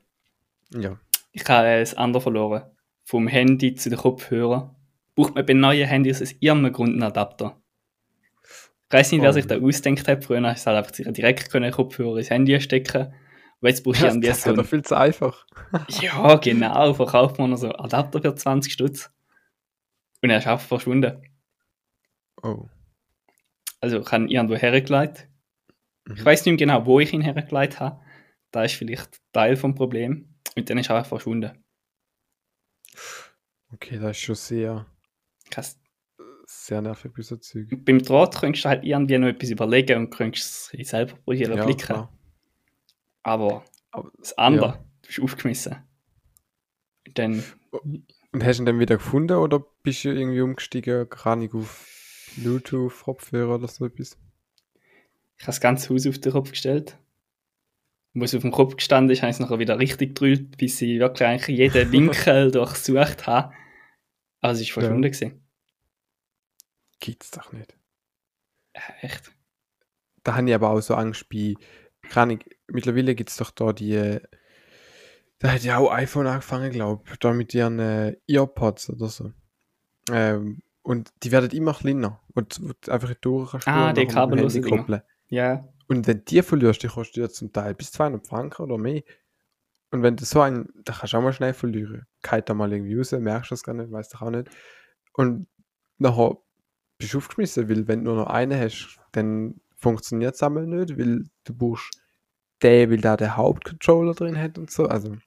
[0.73, 0.99] ja.
[1.31, 2.63] Ich habe äh, das andere verloren.
[3.03, 4.75] Vom Handy zu den Kopfhörern.
[5.15, 7.61] Braucht man bei neuen Handys aus irgendeinem Grund einen Adapter.
[8.89, 9.33] Ich weiß nicht, wer Oh.
[9.33, 10.23] sich da ausdenkt hat.
[10.23, 13.13] Früher hast du halt einfach direkt können Kopfhörer ins Handy stecken.
[13.59, 15.45] Und jetzt brauchst du Das, irgendwie das so doch ein, viel zu einfach.
[16.01, 16.93] Ja, genau.
[16.93, 19.11] Verkauft man so Adapter für 20 Stutz.
[20.21, 21.21] Und er ist einfach verschwunden.
[22.41, 22.65] Oh.
[23.79, 25.27] Also ich habe ihn irgendwo hergelegt.
[26.05, 26.15] Mhm.
[26.15, 28.01] Ich weiß nicht mehr genau, wo ich ihn hergelegt habe.
[28.51, 30.35] Da ist vielleicht Teil vom Problem.
[30.55, 31.63] Und dann ist er einfach verschwunden.
[33.73, 34.85] Okay, das ist schon sehr,
[35.51, 35.79] Krass.
[36.45, 37.67] sehr nervig bei so Zeug.
[37.85, 41.65] Beim Draht könntest du halt irgendwie noch etwas überlegen und könntest es selber probieren Ja,
[41.65, 41.81] blicken.
[41.85, 42.17] klar.
[43.23, 44.85] Aber Aber- das andere, ja.
[45.01, 45.75] du bist aufgeschmissen.
[47.07, 51.33] Und dann, Und hast du ihn dann wieder gefunden oder bist du irgendwie umgestiegen, keine
[51.45, 51.96] Ahnung, auf
[52.37, 54.17] Bluetooth, Kopfhörer oder so etwas?
[55.37, 56.97] ich habe das ganze Haus auf den Kopf gestellt.
[58.15, 60.81] Als es auf dem Kopf gestanden ist, habe ich es nachher wieder richtig gedrückt, bis
[60.81, 63.53] ich wirklich eigentlich jeden Winkel durchsucht habe.
[64.39, 65.03] Aber es ist verschwunden.
[65.03, 65.09] Ja.
[65.09, 65.47] gewesen.
[66.99, 67.77] Gibt's doch nicht.
[68.75, 69.31] Ja, echt.
[70.23, 71.53] Da habe ich aber auch so Angst bei,
[72.09, 74.21] keine mittlerweile gibt es doch da die, äh,
[75.39, 79.31] da hat ja auch iPhone angefangen, glaube ich, da mit ihren äh, Earpods oder so.
[80.11, 82.21] Ähm, und die werden immer kleiner.
[82.33, 85.03] Und du einfach durch kannst Ah, und die kabellosen Dinger.
[85.27, 89.03] Ja, Und wenn die verlierst, die kostet ja zum Teil bis 200 Franken oder mehr.
[89.91, 92.05] Und wenn du so einen, da kannst du auch mal schnell verlieren.
[92.21, 94.47] Kalt da mal irgendwie raus, merkst du das gar nicht, weißt du auch nicht.
[95.11, 95.47] Und
[95.97, 96.37] nachher
[96.97, 100.97] bist du aufgeschmissen, weil wenn du nur noch einen hast, dann funktioniert es einmal nicht,
[100.97, 101.99] weil du brauchst
[102.63, 104.85] den, weil da der Hauptcontroller drin hat und so.
[104.85, 105.17] Also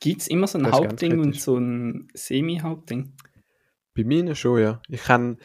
[0.00, 3.12] gibt es immer so ein Hauptding und so ein Semi-Hauptding?
[4.02, 4.80] Bei mir schon, ja.
[4.88, 5.38] Ich kann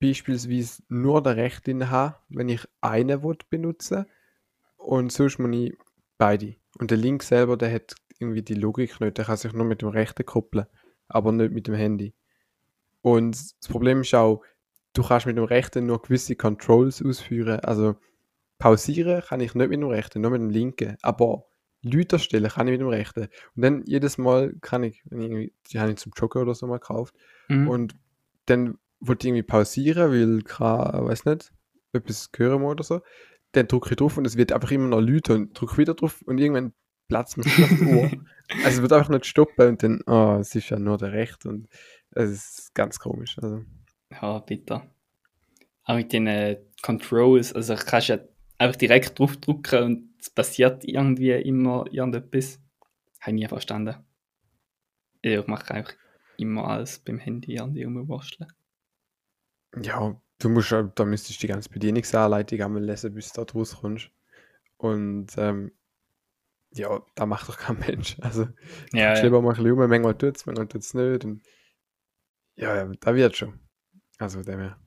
[0.00, 4.06] beispielsweise nur den rechten haben, wenn ich einen will benutzen
[4.76, 5.76] und sonst muss ich
[6.18, 6.56] beide.
[6.78, 9.82] Und der links selber, der hat irgendwie die Logik nicht, der kann sich nur mit
[9.82, 10.66] dem rechten koppeln,
[11.08, 12.14] aber nicht mit dem Handy.
[13.02, 14.42] Und das Problem ist auch,
[14.92, 17.96] du kannst mit dem rechten nur gewisse Controls ausführen, also
[18.58, 21.44] pausieren kann ich nicht mit dem rechten, nur mit dem linken, aber
[21.90, 23.28] Leute stellen kann ich mit dem rechten.
[23.56, 26.78] Und dann jedes Mal kann ich, ich die habe ich zum Joggen oder so mal
[26.78, 27.14] gekauft,
[27.48, 27.68] Mhm.
[27.68, 27.94] und
[28.46, 31.52] dann wollte ich irgendwie pausieren, weil keine, weiß nicht,
[31.92, 33.00] etwas hören muss oder so.
[33.52, 36.20] Dann drücke ich drauf und es wird einfach immer noch lauter und drücke wieder drauf
[36.26, 36.72] und irgendwann
[37.08, 38.10] platzt mir das Ohr.
[38.64, 41.44] Also es wird einfach nicht stoppen und dann, oh, es ist ja nur der Recht
[41.44, 41.68] und
[42.12, 43.36] es ist ganz komisch.
[43.42, 43.62] Also,
[44.10, 44.86] Ja, bitter.
[45.84, 48.18] Auch mit den äh, Controls, also kannst ja
[48.56, 52.60] einfach direkt draufdrücken und es passiert irgendwie immer irgendetwas.
[53.20, 53.96] Habe ich nie verstanden.
[55.22, 55.94] Ich mache einfach
[56.38, 58.52] immer alles beim Handy irgendwie rumwurschteln.
[59.82, 63.44] ja, du musst, ja- da müsstest du die ganze Bedienungsanleitung einmal lesen, bis du da
[63.44, 64.10] draus kommst.
[64.76, 65.72] Und ähm,
[66.72, 68.16] ja, da macht doch kein Mensch.
[68.20, 68.44] Also
[68.92, 69.22] Ja, Ich ja.
[69.22, 71.24] lieber mal ein bisschen rum, manchmal tut es, manchmal tut es nicht.
[71.24, 71.42] Und
[72.56, 73.58] ja, ja, da wird schon.
[74.18, 74.78] Also dem her.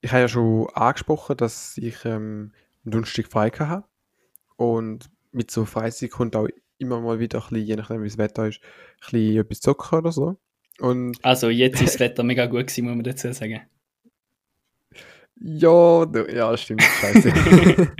[0.00, 2.52] Ich habe ja schon angesprochen, dass ich ähm,
[2.84, 3.84] am Donnerstag frei habe.
[4.56, 8.18] Und mit so Freizeit kommt auch immer mal wieder ein bisschen, je nachdem wie das
[8.18, 10.36] Wetter ist, ein bisschen etwas zocken oder so.
[10.78, 13.60] Und Also jetzt ist das Wetter mega gut gewesen, muss man dazu sagen.
[15.40, 17.32] ja, ja, stimmt, scheiße.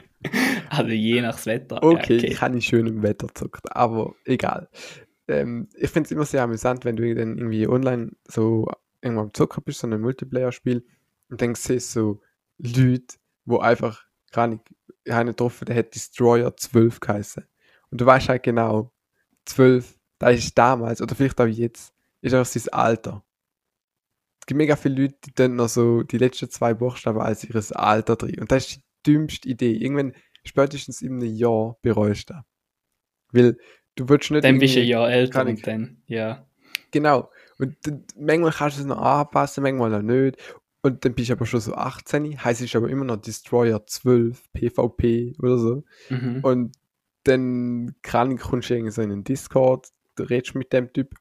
[0.69, 1.83] Also je nach Wetter.
[1.83, 4.71] Okay, Ja, ich habe nicht schön im Wetter gezockt, aber egal.
[5.29, 8.67] Ähm, ich finde es immer sehr amüsant, wenn du dann irgendwie online so
[9.03, 10.83] irgendwann am Zocken bist, so ein Multiplayer-Spiel,
[11.29, 12.21] und dann siehst du
[12.59, 14.65] so Leute, wo einfach, keine Ahnung,
[15.09, 17.45] einen getroffen, der hat Destroyer 12 geheißen.
[17.91, 18.93] Und du weißt halt genau,
[19.45, 23.25] 12, da ist damals, oder vielleicht auch jetzt, ist einfach sein Alter.
[24.41, 27.71] Es gibt mega viele Leute, die dann noch so die letzten zwei Buchstaben als ihres
[27.71, 28.41] Alter drin.
[28.41, 29.73] Und das ist die dümmste Idee.
[29.73, 32.45] Irgendwann spätestens in einem Jahr bereust du das.
[33.31, 33.57] Weil
[33.95, 34.45] du willst nicht.
[34.45, 36.47] Dann bist du ein Jahr älter und dann, ja.
[36.91, 37.31] Genau.
[37.59, 37.77] Und
[38.19, 40.37] manchmal kannst du es noch anpassen, manchmal auch nicht.
[40.83, 44.53] Und dann bist du aber schon so 18, heißt es aber immer noch Destroyer 12,
[44.53, 45.85] PvP oder so.
[46.11, 46.41] Mhm.
[46.43, 46.73] Und
[47.25, 51.15] dann kann, kommst du irgendwie so in einen Discord, du redest mit dem Typ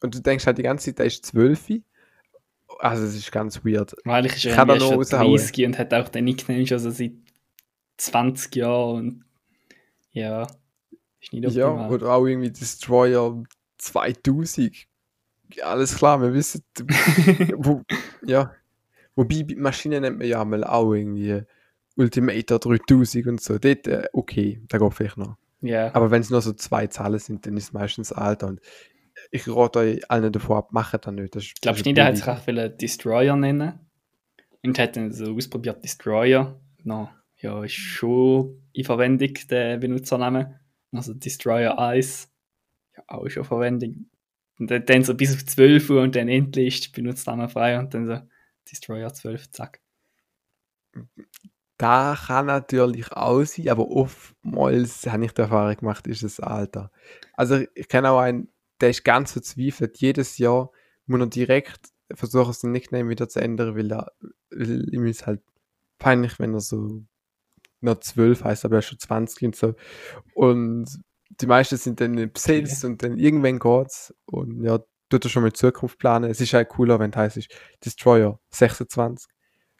[0.00, 1.80] und du denkst halt die ganze Zeit, der ist 12.
[2.80, 3.94] Also es ist ganz weird.
[4.04, 5.36] Wahrlich ist Ich er kann irgendwie schon raushauen.
[5.36, 7.12] 30 und hat auch den Nickname schon so seit
[7.98, 9.24] 20 Jahren und
[10.10, 10.42] ja,
[11.20, 11.92] ist nicht Ja, optimal.
[11.92, 13.42] oder auch irgendwie Destroyer
[13.78, 14.86] 2000.
[15.54, 16.62] Ja, Alles klar, wir wissen.
[17.56, 17.82] wo,
[18.26, 18.52] ja.
[19.18, 21.42] Wobei, bei Maschinen nennt man ja mal auch irgendwie
[21.96, 23.58] Ultimator 3000 und so.
[23.58, 25.36] Dort, äh, okay, da geht vielleicht noch.
[25.60, 25.92] Ja.
[25.92, 28.46] Aber wenn es nur so zwei Zahlen sind, dann ist es meistens Alter.
[28.46, 28.60] Und
[29.32, 31.34] ich rate euch allen davor ab, macht das nicht.
[31.34, 33.80] Das ist, Ich glaube das ist nicht, er hat sich auch viele Destroyer nennen.
[34.64, 36.60] Und hat dann so ausprobiert Destroyer.
[36.84, 40.60] No, ja, ist schon in Verwendung der Benutzername.
[40.92, 42.30] Also Destroyer 1.
[42.96, 44.06] Ja, auch schon Verwendung.
[44.60, 47.92] Und dann, so bis auf 12 Uhr und dann endlich ist die Benutzername frei und
[47.92, 48.20] dann so
[48.70, 49.80] Destroyer 12, zack.
[51.78, 56.90] Da kann natürlich auch sein, aber oftmals habe ich die Erfahrung gemacht, ist es Alter.
[57.34, 58.48] Also ich kenne auch einen,
[58.80, 59.98] der ist ganz verzweifelt.
[59.98, 60.70] Jedes Jahr
[61.06, 64.12] muss er direkt versuchen, sein Nickname wieder zu ändern, weil, er,
[64.50, 65.42] weil ihm ist halt
[65.98, 67.04] peinlich, wenn er so
[67.80, 69.74] noch 12 heißt, aber er ist schon 20 und so.
[70.34, 70.86] Und
[71.40, 74.14] die meisten sind dann besetzt und dann irgendwann geht's.
[74.24, 76.30] Und ja, tut er schon mal die Zukunft planen.
[76.30, 77.48] Es ist halt cooler, wenn es heißt,
[77.84, 79.28] Destroyer 26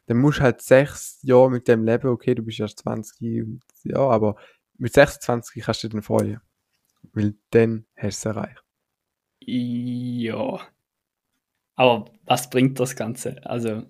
[0.09, 3.61] dann musst du halt sechs Jahre mit dem leben, okay, du bist erst 20, und,
[3.83, 4.37] ja, aber
[4.79, 6.41] mit 26 kannst du dich dann freuen.
[7.13, 8.63] Weil dann hast du es erreicht.
[9.41, 10.61] Ja.
[11.75, 13.39] Aber was bringt das Ganze?
[13.45, 13.83] Also,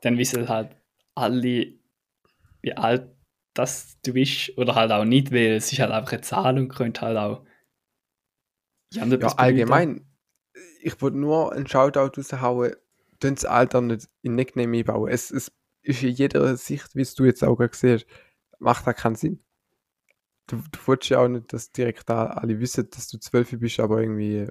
[0.00, 0.74] dann wissen halt
[1.14, 1.74] alle,
[2.62, 3.14] wie alt
[3.52, 6.68] das du bist oder halt auch nicht, weil es ist halt einfach eine Zahl und
[6.68, 7.44] könnte halt auch
[8.92, 10.06] ja, Ja, allgemein,
[10.80, 12.74] ich wollte nur einen Shoutout raushauen,
[13.20, 15.10] tun das Alter nicht in Nickname einbauen.
[15.10, 18.06] Es, es ist in jeder Sicht, wie es du jetzt auch gerade siehst,
[18.58, 19.40] macht da keinen Sinn.
[20.46, 23.80] Du, du willst ja auch nicht, dass direkt da alle wissen, dass du 12 bist,
[23.80, 24.48] aber irgendwie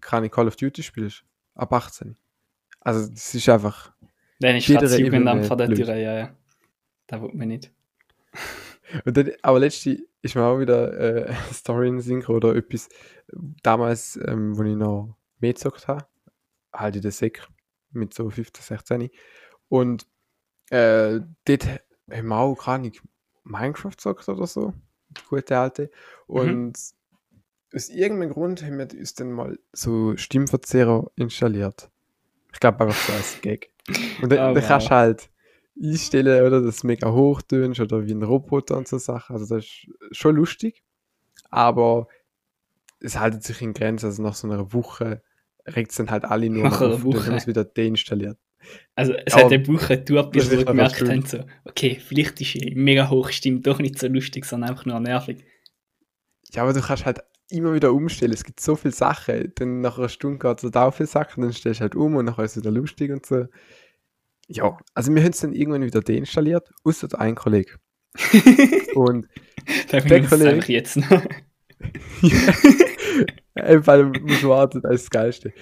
[0.00, 1.24] keine Call of Duty spielst.
[1.54, 2.16] Ab 18.
[2.80, 3.92] Also, das ist einfach.
[4.38, 5.68] Ist jeder das Jugendamt vor der.
[5.68, 6.36] Tür, ja, ja.
[7.06, 7.72] Da will man nicht.
[9.04, 12.88] Und dann, aber letztens ist mir auch wieder äh, eine Story in gekommen oder etwas.
[13.62, 16.06] Damals, ähm, wo ich noch mehr gezockt habe,
[16.72, 17.46] halt in der Sek
[17.90, 19.10] mit so 15, 16.
[19.68, 20.06] Und
[20.70, 21.66] äh, dort
[22.10, 22.92] haben wir auch keine Ahnung,
[23.44, 24.72] Minecraft gezockt oder so.
[25.10, 25.90] Die gute alte.
[26.26, 26.76] Und
[27.74, 31.90] aus irgendeinem Grund haben wir uns dann mal so Stimmverzehrer installiert.
[32.52, 33.70] Ich glaube einfach so als Gag.
[34.22, 34.88] Und dann, Oh, dann kannst wow.
[34.88, 35.30] du halt
[35.82, 39.34] einstellen, oder, dass du mega hoch tönst oder wie ein Roboter und so Sachen.
[39.34, 40.82] Also das ist schon lustig.
[41.50, 42.08] Aber
[43.00, 44.06] es haltet sich in Grenzen.
[44.06, 45.22] Also nach so einer Woche
[45.66, 47.32] regt es dann halt alle nur Nach auf und dann Woche.
[47.32, 48.38] haben wieder deinstalliert.
[48.94, 52.54] Also, es Aber hat eine Woche gedauert, bis wir gemerkt haben, so, okay, vielleicht ist
[52.54, 55.44] die mega hohe Stimme doch nicht so lustig, sondern einfach nur nervig.
[56.52, 58.32] Ja, aber du kannst halt immer wieder umstellen.
[58.32, 59.52] Es gibt so viele Sachen.
[59.54, 62.16] Dann nach einer Stunde geht es halt auch viele Sachen, dann stellst du halt um
[62.16, 63.46] und nachher ist es wieder lustig und so.
[64.48, 67.72] Ja, also wir haben es dann irgendwann wieder deinstalliert, außer ein Kollege.
[68.94, 69.28] Und
[69.92, 71.22] Der Kollege- einfach jetzt noch.
[73.54, 75.52] Einfach muss warten, das ist das Geilste.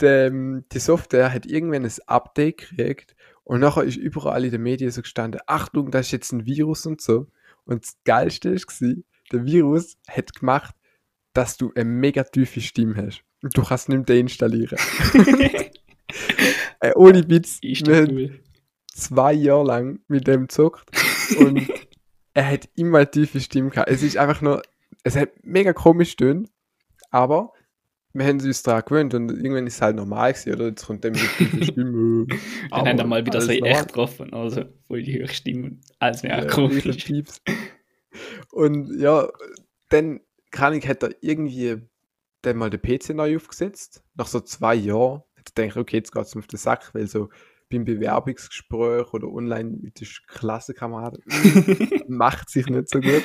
[0.00, 4.90] Die, die Software hat irgendwann ein Update gekriegt und nachher ist überall in den Medien
[4.90, 7.28] so gestanden, Achtung, das ist jetzt ein Virus und so.
[7.64, 8.94] Und das Geilste war,
[9.30, 10.74] der Virus hat gemacht,
[11.34, 13.22] dass du eine mega tiefe Stimme hast.
[13.42, 14.78] Und du kannst nicht mehr deinstallieren.
[16.82, 18.40] äh, ohne Witz, Ist wir cool.
[18.94, 20.84] zwei Jahre lang mit dem gezockt
[21.38, 21.68] und
[22.34, 23.88] er hat immer eine tiefe Stimme gehabt.
[23.90, 24.62] Es ist einfach nur,
[25.04, 26.50] es hat mega komisch tönt,
[27.10, 27.52] aber
[28.14, 30.66] wir haben uns daran gewöhnt und irgendwann ist es halt normal gewesen, oder?
[30.66, 32.26] Jetzt kommt der tiefen Stimme.
[32.70, 35.78] Dann haben wir mal wieder so in echt getroffen, also voll die höchste Stimme.
[35.98, 36.84] Alles mehr Ja, komisch.
[36.84, 37.40] riesen Pieps.
[38.50, 39.28] Und ja,
[39.88, 41.76] dann kann ich, hat er irgendwie
[42.42, 44.02] dann mal den PC neu aufgesetzt.
[44.14, 46.94] Nach so zwei Jahren hat er gedacht, okay, jetzt geht es mir auf den Sack,
[46.94, 47.28] weil so
[47.70, 51.22] beim Bewerbungsgespräch oder online mit den Klassenkameraden
[52.08, 53.22] macht sich nicht so gut.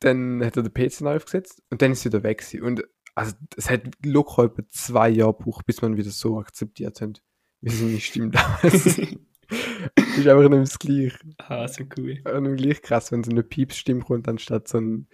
[0.00, 2.38] Dann hat er den PC neu aufgesetzt und dann ist er wieder weg.
[2.38, 2.62] gewesen.
[2.62, 2.82] Und
[3.14, 7.22] also, es hat locker etwa zwei Jahre gebraucht, bis man wieder so akzeptiert hat,
[7.60, 8.98] wie seine Stimme damals ist.
[10.16, 11.18] ist einfach nicht mehr das Gleiche.
[11.38, 12.18] ah, so cool.
[12.24, 15.08] Und dann gleich krass, wenn so eine Piepsstimme kommt, anstatt so, ein,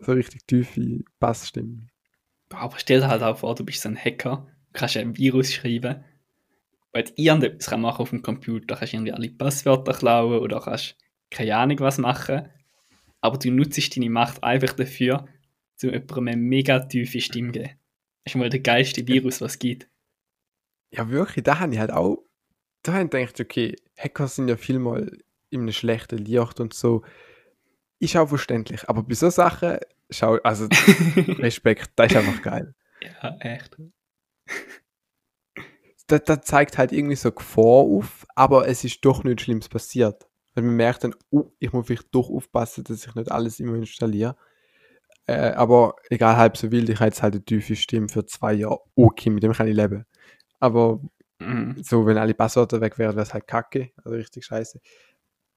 [0.00, 1.88] so richtig tiefe Bassstimme.
[2.50, 6.04] Aber stell dir halt auch vor, du bist so ein Hacker, kannst ein Virus schreiben,
[6.92, 10.96] und irgendetwas kann machen auf dem Computer, kannst irgendwie alle Passwörter klauen oder kannst
[11.30, 12.48] keine Ahnung was machen,
[13.20, 15.26] aber du nutzt deine Macht einfach dafür,
[15.76, 17.70] zu jemandem eine mega tiefe Stimme zu geben.
[18.24, 19.88] Das ist mal der geilste Virus, was es gibt.
[20.90, 22.24] Ja, wirklich, da habe ich halt auch,
[22.82, 25.18] da habe ich gedacht, okay, Hacker sind ja vielmal
[25.50, 27.02] in einem schlechten Licht und so.
[28.00, 29.78] Ist auch verständlich, aber bei so Sachen,
[30.10, 30.66] schau, also
[31.38, 32.74] Respekt, das ist einfach geil.
[33.22, 33.76] Ja, echt.
[36.06, 40.26] Das, das zeigt halt irgendwie so Gefahr auf, aber es ist doch nichts Schlimmes passiert.
[40.54, 43.74] Weil man merkt dann, oh, ich muss vielleicht doch aufpassen, dass ich nicht alles immer
[43.76, 44.36] installiere.
[45.26, 48.54] Äh, aber egal, halb so wild, ich habe jetzt halt eine tiefe Stimme für zwei
[48.54, 48.80] Jahre.
[48.96, 50.06] Okay, mit dem kann ich leben.
[50.60, 51.00] Aber
[51.40, 51.82] Mhm.
[51.82, 53.92] so, wenn alle Passwörter weg wären, wäre es halt kacke.
[54.04, 54.80] Also richtig scheiße.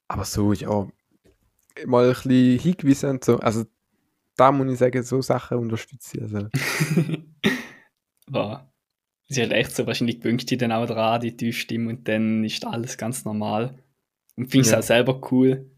[0.09, 0.87] Aber so, ja,
[1.85, 3.39] mal ein bisschen hingewiesen und so.
[3.39, 3.65] Also,
[4.37, 6.23] da muss ich sagen, so Sachen unterstütze ich.
[6.23, 6.47] Also,
[8.27, 8.72] War.
[9.33, 12.97] Sie hat echt so, wahrscheinlich dich dann auch dran, die Tiefstimme, und dann ist alles
[12.97, 13.77] ganz normal.
[14.35, 14.79] Und findest es Ja.
[14.79, 15.69] auch selber cool.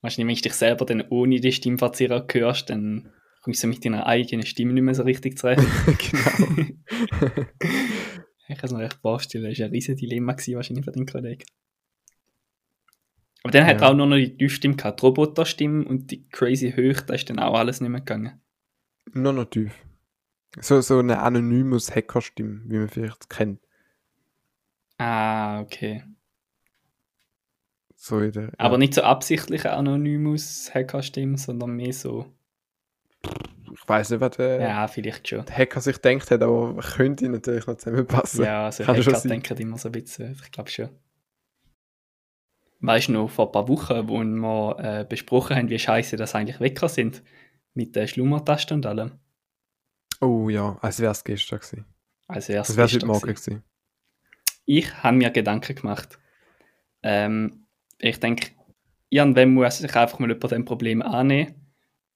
[0.00, 3.10] Wahrscheinlich, wenn du dich selber dann ohne die Stimmverzerrer hörst, dann
[3.42, 5.60] kommst du mit deiner eigenen Stimme nicht mehr so richtig zurecht.
[5.86, 6.64] genau.
[8.48, 11.06] ich kann es mir echt vorstellen, das war ein riesiges Dilemma gewesen, wahrscheinlich für den
[11.06, 11.44] Kollegen.
[13.44, 13.86] Aber dann hat Ja.
[13.88, 17.28] er auch nur noch die Tiefstimme gehabt, die Roboterstimme und die crazy Höhe, da ist
[17.30, 18.40] dann auch alles nicht mehr gegangen.
[19.12, 19.72] Nur noch tief.
[20.60, 23.60] So, so eine anonymes Hackerstimme, wie man vielleicht kennt.
[24.98, 26.04] Ah, okay.
[27.96, 28.50] So der, ja.
[28.58, 32.26] Aber nicht so absichtlich Anonymous Hackerstimme, sondern mehr so,
[33.72, 35.44] ich weiß nicht, was der, ja, vielleicht schon.
[35.46, 38.44] der Hacker sich denkt hat, aber könnte natürlich noch zusammenpassen.
[38.44, 40.88] Ja, also Kann Hacker denken immer so ein bisschen, ich glaube schon.
[42.80, 46.34] Weißt du noch, vor ein paar Wochen, wo wir äh, besprochen haben, wie scheiße das
[46.34, 47.22] eigentlich Wecker sind,
[47.74, 49.12] mit der Schlummertaste und allem.
[50.22, 51.84] Oh ja, als wäre es gestern gewesen.
[52.28, 53.62] Als wäre es heute Morgen gewesen.
[54.64, 56.18] Ich habe mir Gedanken gemacht.
[57.02, 57.66] Ähm,
[57.98, 58.52] ich denke,
[59.10, 61.54] irgendwann muss sich einfach mal über dem Problem annehmen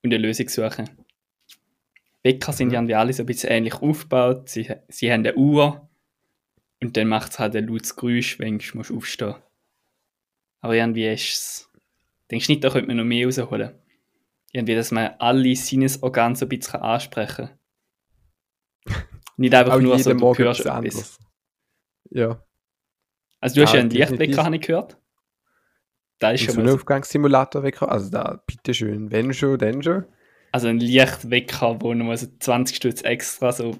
[0.04, 0.88] und eine Lösung suchen.
[2.22, 2.74] Wecker sind Mhm.
[2.74, 4.48] irgendwie alle so ein bisschen ähnlich aufgebaut.
[4.48, 5.88] Sie, sie haben eine Uhr
[6.80, 9.34] und dann macht es halt ein lautes Geräusch, wenn du musst aufstehen
[10.60, 11.70] Aber irgendwie ist es.
[12.30, 13.72] Denkst du nicht, da könnte man noch mehr rausholen?
[14.52, 17.58] Irgendwie, dass man alle Sinnesorgane so ein bisschen ansprechen kann.
[19.36, 21.18] Nicht einfach Auch nur so, du Morgen hörst etwas.
[22.10, 22.42] Ja.
[23.40, 23.90] Also du hast Ja, einen.
[23.90, 24.96] Lichtwecker, habe ich gehört.
[26.18, 30.06] Da ist Ein schon mal so, Sonnenaufgangssimulator wecker, also da, bitteschön, wenn schon, dann schon.
[30.50, 33.76] also ein Lichtwecker, wo noch so 20 Stutz extra so,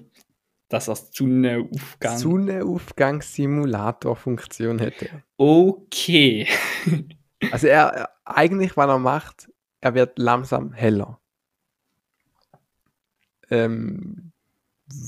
[0.69, 2.17] dass er Sonnenaufgang...
[2.17, 5.23] Sonnenaufgangssimulator-Funktion hätte.
[5.37, 6.47] okay.
[7.51, 9.47] Also er, eigentlich, was er macht,
[9.79, 11.21] er wird langsam heller.
[13.51, 14.31] Ähm,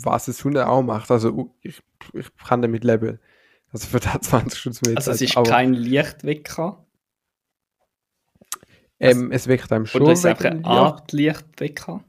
[0.03, 1.81] was es Hunde auch macht, also ich,
[2.13, 3.19] ich kann damit leben.
[3.71, 6.85] Also für da 20 Stunden mehr Also es ist kein Lichtwecker,
[8.99, 10.67] ähm, es weckt einem schon oder ist es einfach eine Licht.
[10.67, 12.03] Art Lichtwecker?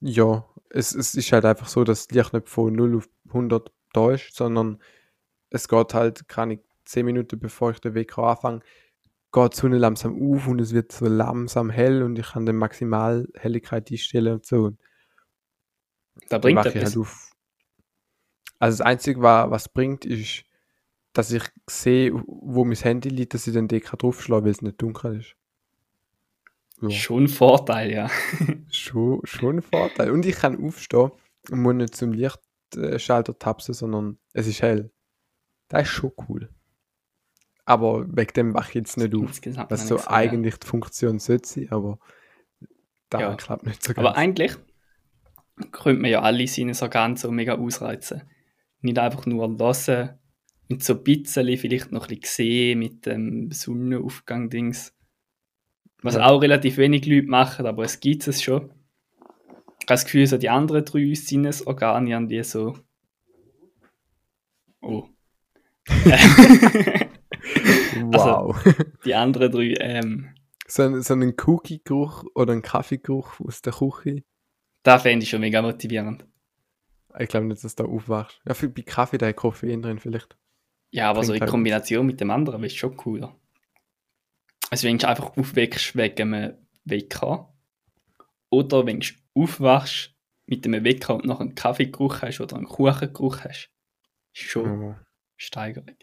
[0.00, 3.70] Ja, es, es ist halt einfach so, dass das Licht nicht von 0 auf 100
[3.92, 4.80] da ist, sondern
[5.50, 8.60] es geht halt, kann ich 10 Minuten bevor ich den Wecker anfange,
[9.32, 12.52] geht die Sonne langsam auf und es wird so langsam hell und ich kann die
[12.52, 14.64] Maximalhelligkeit einstellen und so.
[14.64, 14.78] Und
[16.28, 16.84] Da bringt etwas.
[16.84, 17.30] halt auf.
[18.58, 20.44] Also das Einzige, was, was bringt, ist,
[21.12, 24.80] dass ich sehe, wo mein Handy liegt, dass ich den Decker draufschlage, weil es nicht
[24.80, 25.34] dunkel ist.
[26.82, 26.90] Ja.
[26.90, 28.10] Schon ein Vorteil, ja.
[28.70, 30.10] Schon, schon ein Vorteil.
[30.10, 31.10] Und ich kann aufstehen
[31.50, 34.90] und muss nicht zum Lichtschalter tapsen, sondern es ist hell.
[35.68, 36.48] Das ist schon cool.
[37.64, 39.40] Aber wegen dem wache ich jetzt nicht auf.
[39.70, 40.10] Was so so, ja.
[40.10, 41.98] eigentlich die Funktion sollte sein, aber
[43.10, 43.34] da Ja.
[43.34, 43.98] klappt nicht so ganz.
[43.98, 44.56] Aber eigentlich
[45.72, 48.22] könnte man ja alle Sinnesorgane so mega ausreizen.
[48.80, 50.18] Nicht einfach nur hören
[50.70, 54.94] und so ein bisschen vielleicht noch ein bisschen sehen mit dem Sonnenaufgang-Dings.
[56.02, 56.26] Was Ja.
[56.26, 58.70] auch relativ wenig Leute machen, aber es gibt es schon.
[58.70, 62.78] Ich habe das Gefühl, so die anderen drei Sinnesorgane haben die so.
[64.80, 65.08] Oh.
[67.96, 68.56] wow.
[69.04, 70.28] die anderen drei, ähm,
[70.66, 74.22] so, ein, so einen Cookie-Geruch oder einen Kaffeegeruch aus der Küche.
[74.82, 76.26] Da fände ich schon mega motivierend.
[77.18, 78.40] Ich glaube nicht, dass du da aufwachst.
[78.46, 80.36] Ja, für, bei Kaffee da ist Koffein drin vielleicht.
[80.92, 83.36] Ja, aber so Bringt in halt Kombination mit dem anderen ist schon cooler.
[84.70, 87.52] Also wenn du einfach aufwächst wegen einem Wecker
[88.48, 90.14] oder wenn du aufwachst
[90.46, 93.70] mit einem Wecker und noch einen Kaffeegeruch hast oder einen Kuchengeruch hast,
[94.32, 95.06] ist schon Ja,
[95.36, 95.96] Steigerung.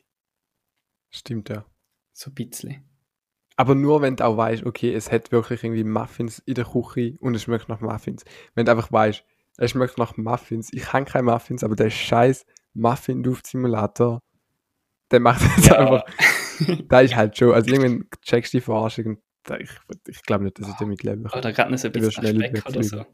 [1.09, 1.65] stimmt, ja.
[2.13, 2.86] So ein bisschen.
[3.58, 7.18] Aber nur, wenn du auch weißt, okay, es hat wirklich irgendwie Muffins in der Küche
[7.20, 8.24] und es schmeckt nach Muffins.
[8.55, 9.24] Wenn du einfach weißt,
[9.58, 10.70] es schmeckt nach Muffins.
[10.72, 12.45] Ich kann keine Muffins, aber der scheiß
[12.76, 14.22] Muffin-Duft-Simulator,
[15.12, 16.05] der macht jetzt einfach.
[16.89, 17.53] Da ist halt schon.
[17.53, 19.20] Also irgendwann checkst du die Verarschung
[19.55, 19.70] ich,
[20.08, 21.39] ich glaube nicht, dass ich damit leben kann.
[21.39, 23.05] Oder gerade noch so ein bisschen Speck oder so.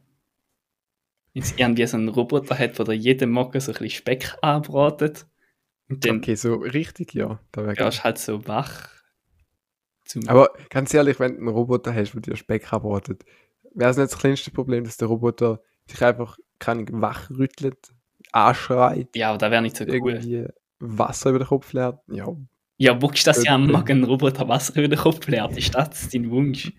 [1.34, 5.28] Wenn es irgendwie so einen Roboter hat, der jeden Morgen so ein bisschen Speck anbratet
[5.90, 7.40] und dann Okay, so richtig, ja.
[7.52, 8.90] Da wirst du halt so wach.
[10.06, 13.24] Zum Aber ganz ehrlich, wenn du einen Roboter hast, der dir Speck abwartet,
[13.74, 17.78] wäre es nicht das kleinste Problem, dass der Roboter sich einfach kann wachrüttelt,
[18.32, 19.92] anschreit, ja, aber da wäre nicht so cool.
[19.92, 20.46] irgendwie
[20.80, 22.00] Wasser über den Kopf leert.
[22.08, 22.28] Ja,
[22.78, 23.72] Ja, wuchst das ja Okay.
[23.72, 25.58] Morgen ein Roboter Wasser über den Kopf leert?
[25.58, 26.72] Ist das dein Wunsch?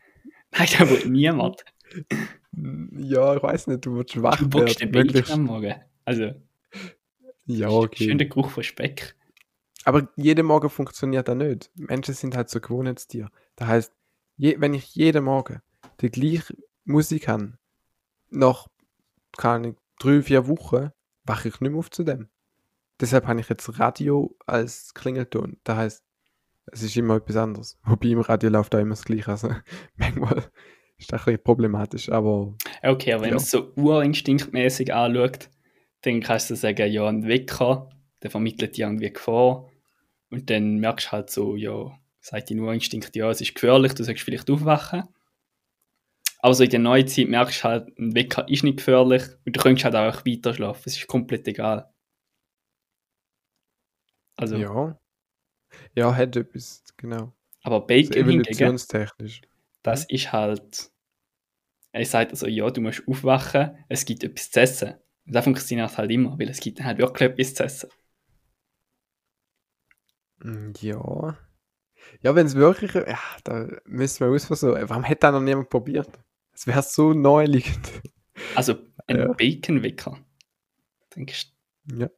[0.57, 1.65] Nein, da will niemand.
[2.99, 4.93] ja, ich weiß nicht, du willst wach Du wuchst den werden.
[4.93, 5.75] Bild möglichst- am Morgen.
[6.05, 6.33] Also,
[7.47, 8.15] Ja, schön okay.
[8.17, 9.15] der Geruch von Speck.
[9.85, 11.71] Aber jeden Morgen funktioniert das nicht.
[11.77, 13.29] Menschen sind halt so Gewohnheitstiere.
[13.57, 13.93] Das heißt,
[14.37, 15.61] je, wenn ich jeden Morgen
[16.01, 16.55] die gleiche
[16.85, 17.59] Musik habe,
[18.31, 18.67] nach,
[19.37, 20.91] keine drei, vier Wochen
[21.25, 22.29] wache ich nicht mehr auf zu dem.
[23.01, 25.59] Deshalb habe ich jetzt Radio als Klingelton.
[25.65, 26.05] Das heißt,
[26.67, 27.79] es ist immer etwas anderes.
[27.85, 29.31] Wobei im Radio läuft auch immer das Gleiche.
[29.31, 29.51] Also
[29.97, 30.45] manchmal
[30.97, 33.35] ist das ein bisschen problematisch, aber Okay, aber wenn Ja.
[33.37, 35.51] man es so urinstinktmäßig anschaut,
[36.03, 37.91] dann kannst du sagen, ja, ein Wecker,
[38.23, 39.69] der vermittelt dir irgendwie Gefahr.
[40.35, 44.03] Und dann merkst du halt so, ja, sagt dein Urinstinkt, ja, es ist gefährlich, du
[44.03, 45.05] sollst vielleicht aufwachen.
[46.41, 49.55] Aber so in der neuen Zeit merkst du halt, ein Wecker ist nicht gefährlich und
[49.55, 50.83] du könntest halt auch weiter schlafen.
[50.87, 51.89] Es ist komplett egal.
[54.35, 54.99] Also, ja.
[55.95, 57.33] Ja, hat etwas, genau.
[57.63, 59.43] aber Bacon hingegen, evolutionstechnisch.
[59.85, 60.91] das ist halt.
[61.93, 64.95] Er sagt also, ja, du musst aufwachen, es gibt etwas zu essen.
[65.27, 67.91] Und das funktioniert halt immer, weil es gibt dann halt wirklich etwas zu essen.
[70.45, 71.39] Mm, Ja.
[72.21, 74.89] Ja, wenn es wirklich, ja, da müssen wir ausversuchen.
[74.89, 76.11] Warum hat da noch niemand probiert?
[76.53, 77.81] Es wäre so naheliegend.
[78.57, 78.75] Also
[79.07, 79.33] ein Ja.
[79.33, 80.19] Bacon-Wecker.
[81.15, 81.53] Denkst
[81.93, 82.11] Ja.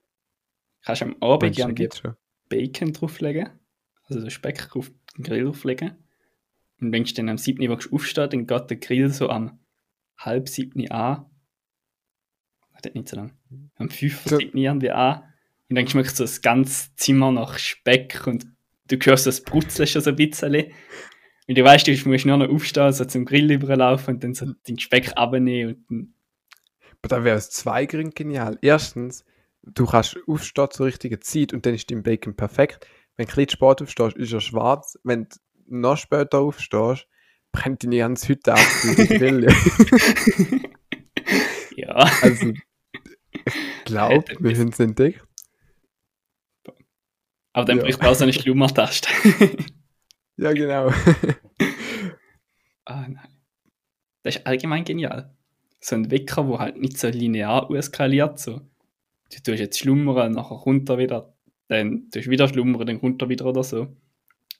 [0.83, 2.17] kannst du am Abend du, gerne?
[2.49, 3.51] Bacon drauflegen,
[4.05, 6.03] also so Speck auf den Grill drauflegen.
[6.81, 7.63] Und wenn du dann am 7.
[7.69, 9.61] Uhr aufstehst, dann geht der Grill so am
[10.17, 10.91] halb 7.
[10.91, 11.27] an.
[12.73, 13.37] Warte nicht so lang.
[13.77, 14.23] Am 5.
[14.25, 14.39] So.
[14.39, 14.57] 7.
[14.59, 15.23] irgendwie an.
[15.69, 18.47] Und dann schmeckt so das ganze Zimmer nach Speck und
[18.89, 20.73] du hörst das Brutzeln schon so ein bisschen.
[21.49, 24.47] Und du weißt, du musst nur noch aufstehen, so zum Grill überlaufen und dann so
[24.69, 26.15] den Speck abnehmen und dann
[27.03, 28.59] Aber da wäre es zwei Gründe genial.
[28.63, 29.25] Erstens,
[29.63, 32.87] du kannst aufstehen zur richtigen Zeit und dann ist dein Bacon perfekt.
[33.17, 34.99] Wenn du ein bisschen spät aufstehst, ist er schwarz.
[35.03, 35.37] Wenn du
[35.69, 37.07] noch später aufstehst,
[37.53, 38.61] brennt deine ganze Hütte ab
[41.77, 41.95] ja.
[42.23, 42.53] Also,
[43.33, 45.26] ich glaube, wir haben es entdeckt.
[47.57, 47.85] Aber dann Ja.
[47.85, 49.09] bricht man auch so eine Schlummertaste.
[50.39, 50.93] Ja, genau.
[52.85, 53.29] Ah, nein.
[54.23, 55.35] Das ist allgemein genial.
[55.81, 58.39] So ein Wecker, wo halt nicht so linear eskaliert.
[58.39, 58.61] So.
[59.33, 61.35] Du tust jetzt schlummern, nachher runter wieder,
[61.69, 63.97] dann tust du wieder schlummern, dann runter wieder oder so.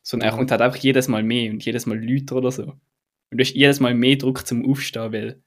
[0.03, 2.65] Sondern er kommt halt einfach jedes Mal mehr und jedes Mal lauter oder so.
[2.65, 5.43] Und du hast jedes Mal mehr Druck zum Aufstehen, weil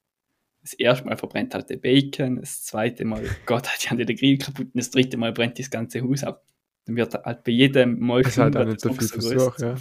[0.61, 4.37] das erste Mal verbrennt halt der Bacon, das zweite Mal geht halt die den Grill
[4.37, 6.45] kaputt und das dritte Mal brennt das ganze Haus ab.
[6.89, 9.75] Dann wird halt bei jedem Mal ist halt nicht so viel Versuch, ja.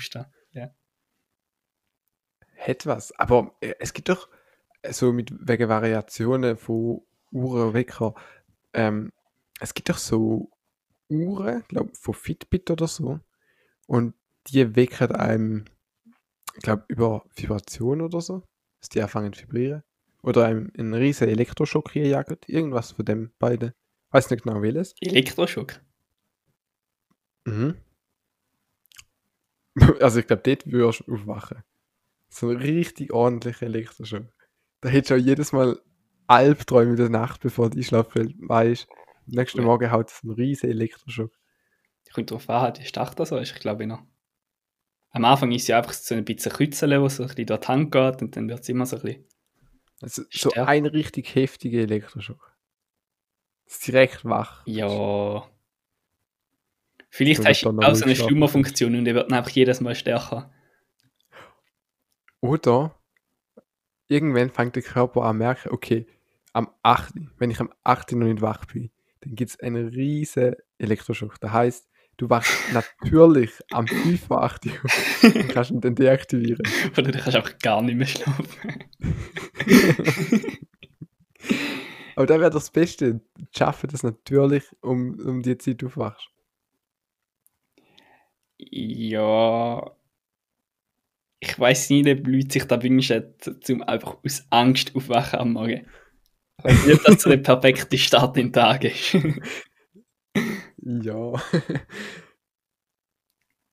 [0.53, 0.71] Ja.
[2.85, 3.19] Was.
[3.19, 4.29] Aber äh, es gibt doch
[4.83, 7.01] äh, so mit wegen Variationen von
[7.33, 8.15] Uhren, Wecker.
[8.75, 9.11] Ähm,
[9.59, 10.51] es gibt doch so
[11.09, 13.21] Uhren, glaube von Fitbit oder so.
[13.87, 14.15] Und
[14.49, 15.65] die wecken einem,
[16.57, 18.43] ich glaube, über Vibration oder so.
[18.81, 19.83] Dass die anfangen zu vibrieren.
[20.23, 22.51] Oder einem einen riesen Elektroschock hier jagt.
[22.51, 23.73] Irgendwas von dem beiden.
[24.11, 24.95] Weiß nicht genau welches.
[25.01, 25.81] Elektroschock.
[27.49, 27.75] Mhm.
[30.01, 31.63] Also ich glaube, dort würdest du aufwachen.
[32.29, 34.27] So ein richtig ordentlicher Elektroschock.
[34.81, 35.81] Da hättest du auch jedes Mal
[36.27, 38.97] Albträume in der Nacht, bevor du einschlafen fällt, weißt am
[39.27, 39.63] nächsten.
[39.63, 41.33] Morgen haut es einen riesen Elektroschock.
[42.13, 44.03] Kommt drauf an, wie stark das so ist, ich glaube noch.
[45.11, 47.67] Am Anfang ist ja einfach so ein bisschen Kützeln, wo so ein bisschen durch die
[47.67, 49.25] Hand geht und dann wird es immer so ein bisschen.
[50.01, 52.57] Also so ein richtig heftiger Elektroschock.
[53.65, 54.63] Das ist direkt wach.
[54.67, 55.49] Ja.
[57.11, 58.29] Vielleicht hast du auch so eine schlafen.
[58.29, 60.51] Schlummerfunktion und der wird dann einfach jedes Mal stärker.
[62.41, 62.95] Oder
[64.09, 66.07] irgendwann fängt der Körper an zu merken, okay,
[66.53, 68.13] am 8., wenn ich am 8.
[68.13, 68.91] noch nicht wach bin,
[69.21, 71.41] dann gibt es einen riesen Elektroschock.
[71.41, 74.31] Das heißt, du wachst natürlich am 5.
[74.31, 74.73] Uhr 8 Uhr
[75.23, 76.63] und kannst ihn dann deaktivieren.
[76.93, 78.45] Oder du kannst einfach gar nicht mehr schlafen.
[82.17, 83.21] Aber dann wäre das Beste,
[83.57, 86.29] schaffen das natürlich, um, um die Zeit aufwachst.
[88.59, 89.91] Ja.
[91.41, 95.87] Ich weiß nicht, ob Leute sich da wünschen, zum einfach aus Angst aufwachen am Morgen.
[96.63, 99.17] Weil nicht, dass so der perfekte Start in den Tag ist.
[100.81, 101.33] Ja.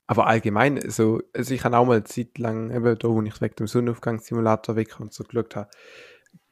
[0.08, 3.42] Aber allgemein, so, also ich habe auch mal eine Zeit lang, eben da, wo ich
[3.42, 5.70] wegen dem Sonnenaufgangssimulator weg und so geschaut habe,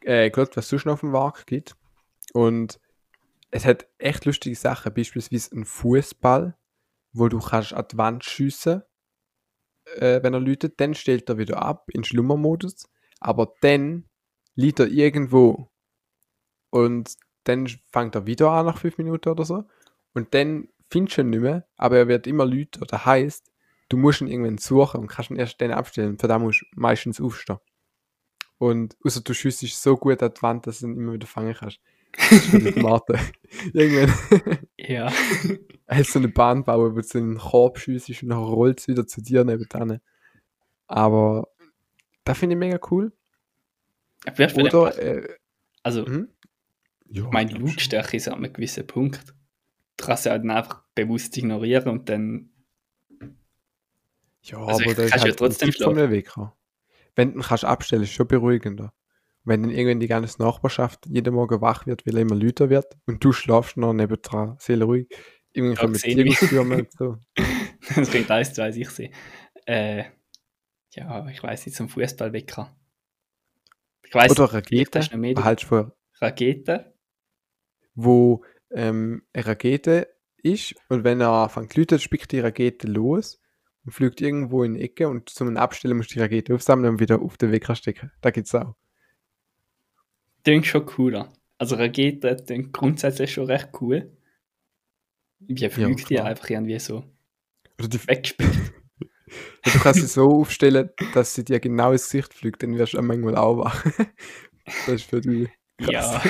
[0.01, 1.75] äh, geschaut, was es sonst noch auf dem Markt gibt.
[2.33, 2.79] Und
[3.51, 6.57] es hat echt lustige Sachen, beispielsweise einen Fußball,
[7.13, 8.83] wo du kannst an die Wand schiessen,
[9.97, 12.89] äh, wenn er läutet, dann stellt er wieder ab in Schlummermodus,
[13.19, 14.09] aber dann
[14.55, 15.71] liegt er irgendwo
[16.69, 19.63] und dann fängt er wieder an nach fünf Minuten oder so
[20.13, 22.85] und dann findest du ihn nicht mehr, aber er wird immer lauter.
[22.85, 23.51] Das heisst,
[23.89, 26.19] du musst ihn irgendwann suchen und kannst ihn erst dann abstellen.
[26.19, 27.57] Für das musst du meistens aufstehen.
[28.57, 31.55] Und außer du schiessest so gut an die Wand, dass du ihn immer wieder fangen
[31.55, 31.79] kannst.
[32.17, 33.19] Dich warten.
[33.73, 35.11] irgendwann ja.
[35.87, 38.79] hast du so eine Bahn bauen, wo du in den Korb schiessest und dann rollt
[38.79, 39.99] es wieder zu dir nebenan.
[40.87, 41.47] Aber
[42.23, 43.11] das finde ich mega cool.
[44.27, 45.27] Oder, äh,
[45.83, 46.29] Also, Mhm.
[47.09, 47.51] Ja, meine.
[47.51, 49.35] Lautstärke ist an einem gewissen Punkt.
[49.97, 52.49] Du kannst sie halt einfach bewusst ignorieren und dann.
[54.41, 56.55] Ja, Also, aber das ist halt trotzdem einem Wecker.
[57.15, 58.93] Wenn du kannst abstellen, ist schon beruhigender.
[59.45, 62.97] Wenn dann irgendwann die ganze Nachbarschaft jeden Morgen wach wird, weil er immer lauter wird
[63.05, 65.07] und du schlafst noch nebendran, sehr ruhig.
[65.51, 66.01] Irgendwie mich.
[66.01, 67.17] Tierstürme und so.
[67.95, 69.11] das bringt eins zu eins, ich sehe.
[69.65, 70.05] Äh,
[70.91, 72.75] ja, ich weiß nicht, zum Fußballwecker.
[74.05, 75.91] Ich weiß Oder Rakete, du von
[76.21, 76.85] Raketen.
[77.95, 80.07] wo ähm, eine Rakete
[80.41, 83.41] ist und wenn er anfängt zu läuten, spickt die Rakete los
[83.85, 86.99] und fliegt irgendwo in die Ecke und zum Abstellen musst du die Rakete aufsammeln und
[86.99, 88.11] wieder auf den Wecker stecken.
[88.21, 88.75] Da gibt's auch.
[90.43, 91.31] Klingt schon cooler.
[91.57, 94.11] Also Raketen klingt grundsätzlich schon recht cool.
[95.39, 96.27] Wie fliegt die klar.
[96.27, 97.03] einfach irgendwie so
[97.79, 98.51] Oder die, weggespielt.
[99.63, 102.99] du kannst sie so aufstellen, dass sie dir genau ins Gesicht fliegt, dann wirst du
[102.99, 103.83] auch manchmal auch wach.
[104.85, 105.49] das ist für dich.
[105.79, 106.21] ja.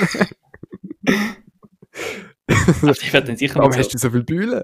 [2.46, 4.62] Aber ich werde dann sicher Warum mit hast so, du so viel Bühlen?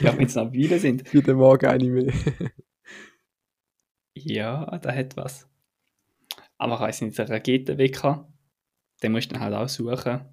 [0.00, 1.12] ja, wenn es noch Bühne sind.
[1.12, 2.12] Jeden Morgen eine mehr.
[4.14, 5.49] Ja, da hat was.
[6.60, 8.30] Aber ich weiss nicht, der Raketenwecker,
[9.02, 10.26] den musst du dann halt auch suchen.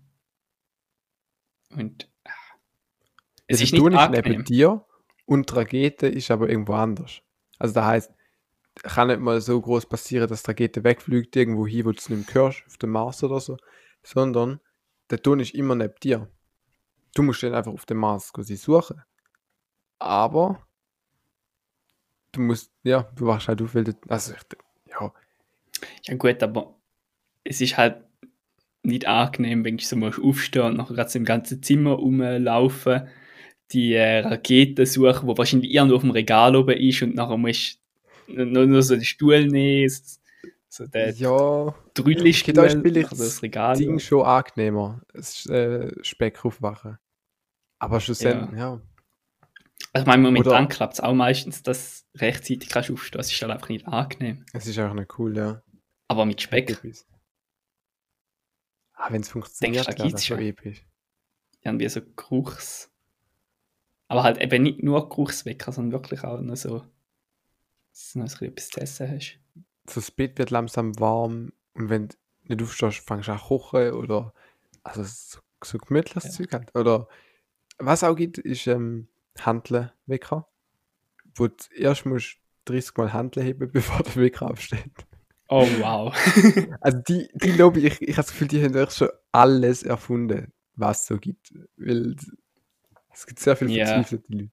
[1.72, 2.30] Und äh,
[3.48, 4.46] es Also ist du nicht nicht neben angenehm.
[4.46, 4.86] dir
[5.26, 7.22] und die Rakete ist aber irgendwo anders.
[7.60, 8.14] Also das heißt,
[8.84, 12.10] kann nicht mal so groß passieren, dass die Rakete wegfliegt irgendwo hin, wo du es
[12.10, 13.58] nicht mehr hörst, auf dem Mars oder so,
[14.04, 14.60] sondern
[15.10, 16.32] der Ton ist immer neben dir.
[17.16, 19.02] Du musst den einfach auf dem Mars quasi suchen.
[20.00, 20.68] Aber
[22.32, 24.42] du musst, ja, du wachst halt auf, weil du, also ich,
[26.06, 26.76] ja, Ja gut, aber
[27.44, 28.04] es ist halt
[28.84, 33.08] nicht angenehm, wenn du so musst aufstehen und nachher gerade im ganzen Zimmer rumlaufen,
[33.72, 37.80] die äh, Rakete suchen, wo wahrscheinlich irgendwo auf dem Regal oben ist und nachher musst
[38.28, 39.90] du nur, nur so den Stuhl nehmen,
[40.70, 42.14] so- den ja, Okay,
[42.54, 43.76] da ich also das Regal.
[43.78, 46.98] Ding schon angenehmer, das äh, Speck aufwachen.
[47.80, 48.80] Aber schlussendlich, ja.
[49.94, 53.20] Also ich meine, momentan Oder- klappt es auch meistens, dass du rechtzeitig kannst aufstehen.
[53.22, 54.46] Es ist halt einfach nicht angenehm.
[54.54, 55.62] es ist einfach nicht cool, ja.
[56.08, 57.04] Aber mit Speck, Episch.
[58.94, 60.86] Ah, wenn es funktioniert, Denkst du, da wäre gibt's das schon episch.
[61.62, 62.92] irgendwie so Geruchs...
[64.10, 66.86] Aber halt eben nicht nur Geruchswecker, sondern wirklich auch noch so,
[67.92, 69.40] dass du noch etwas zu essen hast.
[69.90, 73.46] So das Bett wird langsam warm und wenn du nicht aufstehst, fängst du an zu
[73.46, 74.34] kochen oder
[74.84, 76.30] also so, so gemütliches Ja.
[76.32, 76.74] Zeug halt.
[76.76, 77.10] Oder
[77.80, 80.48] was auch gibt, ist ähm, Handelwecker,
[81.36, 85.06] wo du erst musst 30 Mal Handeln heben, bevor der Wecker absteht.
[85.50, 86.14] Oh wow.
[86.82, 90.52] Also die, die Lobby, ich, ich habe das Gefühl, die haben echt schon alles erfunden,
[90.76, 91.54] was es so gibt.
[91.78, 92.16] Weil
[93.14, 93.86] es gibt sehr viele Ja.
[93.86, 94.50] verzweifelte Leute.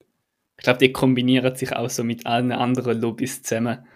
[0.56, 3.86] ich glaube, die kombinieren sich auch so mit allen anderen Lobbys zusammen.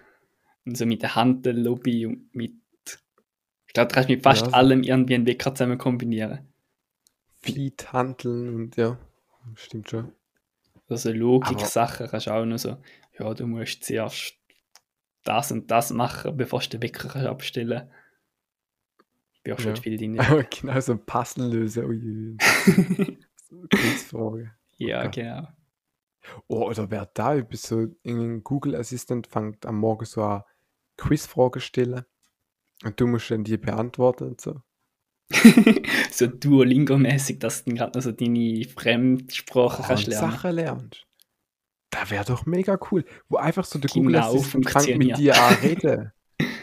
[0.67, 2.53] Und so mit der Handel-Lobby und mit...
[3.67, 6.41] Ich glaube, du kannst mit fast Ja, allem irgendwie einen Wecker zusammen kombinieren.
[7.41, 8.99] Fleet handeln und ja,
[9.55, 10.13] stimmt schon.
[10.89, 12.77] Also Logik-Sachen kannst du auch noch so,
[13.19, 14.38] ja, du musst zuerst
[15.25, 17.91] das und das machen, bevor du den Wecker abstellen.
[19.33, 19.81] Ich bin auch schon Ja.
[19.81, 20.19] viel drin.
[20.21, 21.85] Aber genau so ein Puzzle lösen.
[21.85, 24.53] Ui, so Quizfrage.
[24.79, 25.23] ja, Okay.
[25.23, 25.49] genau.
[26.47, 30.43] Oh, oder wer da über so irgendein Google Assistant fängt am Morgen so an
[30.99, 32.05] Quizfragen stellen
[32.85, 34.61] und du musst dann die beantworten und so.
[36.11, 40.31] so Duolingo-mäßig, dass du gerade noch so deine Fremdsprache Oh, kannst lernen.
[40.33, 41.07] Sachen lernst.
[41.91, 43.05] Da wäre doch mega cool.
[43.29, 45.19] Wo einfach so der Genau Google Assistant fängt mit funktioniert.
[45.19, 46.13] dir an reden.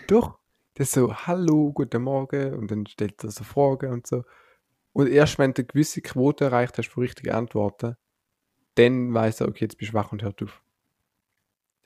[0.07, 0.37] doch.
[0.75, 4.23] Das ist so, hallo, guten Morgen und dann stellt er so Fragen und so.
[4.91, 7.95] Und erst wenn du eine gewisse Quote erreicht hast für richtige Antworten,
[8.75, 10.61] dann weiß er, okay, jetzt bist du wach und hört auf.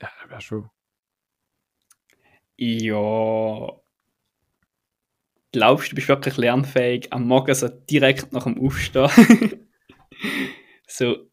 [0.02, 0.70] Ja, das wäre schon.
[2.56, 3.80] Ja.
[5.52, 9.68] Glaubst du, du bist wirklich lernfähig am Morgen so direkt nach dem Aufstehen?
[10.86, 11.29] so.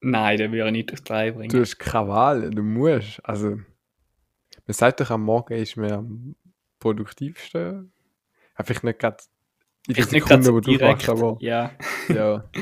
[0.00, 1.50] Nein, den würde ich nicht durch die Reihe bringen.
[1.50, 3.24] Du hast keine Wahl, du musst.
[3.24, 3.64] Also, man
[4.74, 6.36] sagt doch, am Morgen ist man am
[6.78, 7.92] produktivsten.
[8.54, 9.16] Einfach nicht gerade
[9.88, 11.08] in der Vielleicht nicht gerade Sekunde, wo du direkt.
[11.08, 11.72] wachst, aber Ja.
[12.08, 12.48] ja.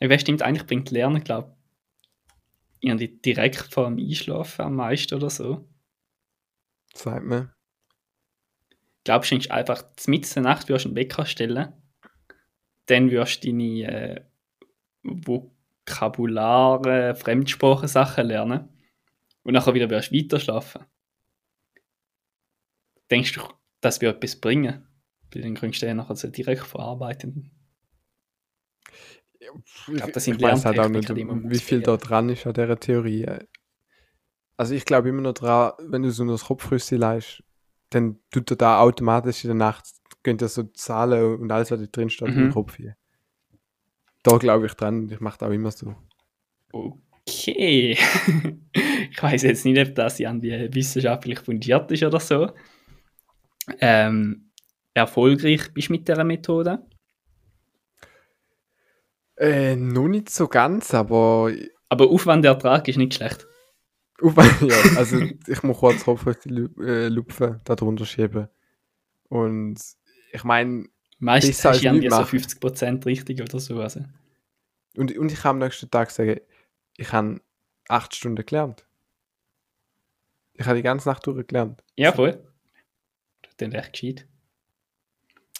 [0.00, 1.56] Ja, wer stimmt, eigentlich bringt Lernen, glaube
[2.80, 5.68] ich, irgendwie direkt vor dem Einschlafen am meisten oder so.
[6.94, 7.52] sagt man.
[9.02, 11.72] Glaubst du, einfach mitten in der Nacht würdest du einen Wecker stellen,
[12.86, 14.24] dann wirst du deine äh,
[15.88, 18.68] Vokabulare, Fremdsprachensachen lernen
[19.42, 20.84] und nachher wieder wirst du weiter schlafen.
[23.10, 23.40] Denkst du,
[23.80, 24.86] das wird etwas bringen?
[25.32, 27.50] Weil dann könntest du ja nachher so direkt verarbeiten.
[29.40, 29.48] Ich,
[29.94, 32.78] glaub, das sind ich weiß halt auch nicht, wie viel da dran ist an dieser
[32.78, 33.26] Theorie.
[34.56, 37.42] Also ich glaube immer noch dran, wenn du so das Kopfrüssi leist,
[37.90, 39.86] dann tut er da automatisch in der Nacht,
[40.22, 42.52] könnt ihr so Zahlen und alles, was da drin steht, den Mhm.
[42.52, 42.96] Kopf hier.
[44.22, 45.94] Da glaube ich dran, ich mache das auch immer so.
[46.72, 47.92] Okay.
[49.10, 52.50] ich weiß jetzt nicht, ob das irgendwie wissenschaftlich fundiert ist oder so.
[53.80, 54.50] Ähm,
[54.94, 56.86] erfolgreich bist du mit dieser Methode?
[59.36, 61.52] Äh, noch nicht so ganz, aber
[61.88, 63.46] Aber Aufwand-Ertrag ist nicht schlecht.
[64.20, 68.48] Auf, ja, also ich muss kurz Kopf auf die Lu- äh, Lupfe da drunter schieben.
[69.28, 69.78] Und
[70.32, 70.86] ich meine,
[71.18, 73.80] Meistens Besser hast du irgendwie so nichts 50% richtig oder so.
[73.80, 74.04] Also.
[74.96, 76.40] und, und ich kann am nächsten Tag sagen,
[76.96, 77.40] ich habe
[77.88, 78.86] acht Stunden gelernt.
[80.54, 81.82] Ich habe die ganze Nacht durch gelernt.
[81.96, 82.44] Ja, voll.
[83.42, 84.26] Das klingt echt gescheit.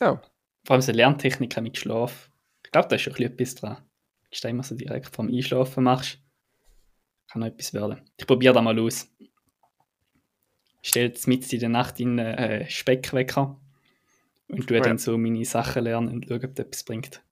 [0.00, 0.20] Ja.
[0.64, 2.30] Vor allem so Lerntechniken mit Schlaf.
[2.64, 3.76] Ich glaube, da ist schon ein bisschen etwas dran.
[3.76, 6.18] Wenn du das immer so direkt vorm Einschlafen machst,
[7.28, 8.02] kann noch etwas werden.
[8.16, 9.08] Ich probiere das mal aus.
[10.80, 13.60] Ich stelle jetzt mit in der Nacht in einen äh, Speckwecker
[14.48, 14.82] und tue Ja.
[14.82, 17.22] dann so meine Sachen lernen und schaue, ob das etwas bringt.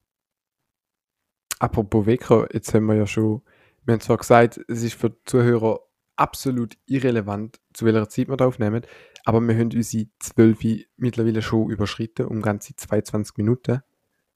[1.59, 3.43] Apropos Wecker, jetzt haben wir ja schon,
[3.85, 5.81] wir haben zwar gesagt, es ist für die Zuhörer
[6.17, 8.83] absolut irrelevant, zu welcher Zeit wir da aufnehmen,
[9.25, 13.81] aber wir haben unsere 12 mittlerweile schon überschritten, um ganze 22 Minuten.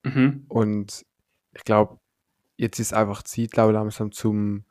[0.02, 0.46] Mhm.
[0.48, 1.04] Und
[1.54, 1.98] ich glaube,
[2.56, 4.64] jetzt ist einfach Zeit lau langsam zum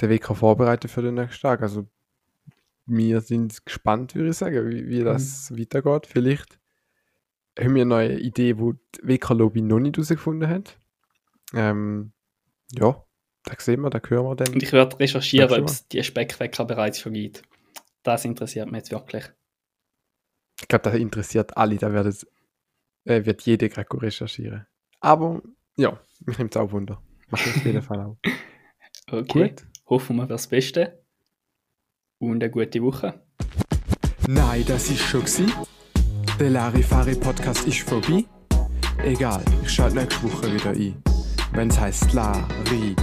[0.00, 1.62] den Wecker vorbereiten für den nächsten Tag.
[1.62, 1.86] Also
[2.86, 6.06] wir sind gespannt, würde ich sagen, wie, wie das weitergeht.
[6.06, 6.58] Vielleicht
[7.58, 10.78] haben wir eine neue Idee, wo die Wecker-Lobby noch nicht herausgefunden hat.
[11.54, 12.12] Ähm,
[12.72, 13.02] ja,
[13.44, 14.52] da sehen wir, da hören wir dann.
[14.54, 17.42] Und ich werde recherchieren, ob es die Speckwecker bereits schon gibt.
[18.02, 19.24] Das interessiert mich jetzt wirklich.
[20.60, 22.26] Ich glaube, das interessiert alle, da wird, es-
[23.04, 24.66] äh, wird jeder gerade recherchieren.
[25.00, 25.42] Aber
[25.76, 27.02] ja, mich nimmt es auch Wunder.
[27.28, 28.16] Macht mich auf jeden Fall auch.
[29.08, 29.50] Okay.
[29.50, 29.66] Gut.
[29.86, 31.04] Hoffen wir fürs Beste.
[32.18, 33.22] Und eine gute Woche.
[34.26, 35.46] Nein, das ist schon gsi.
[36.38, 38.22] Der Larifari Podcast ist vorbei.
[39.02, 41.02] Egal, ich schalte nächste Woche wieder ein.
[41.52, 42.94] Wenn's heißt Larifari.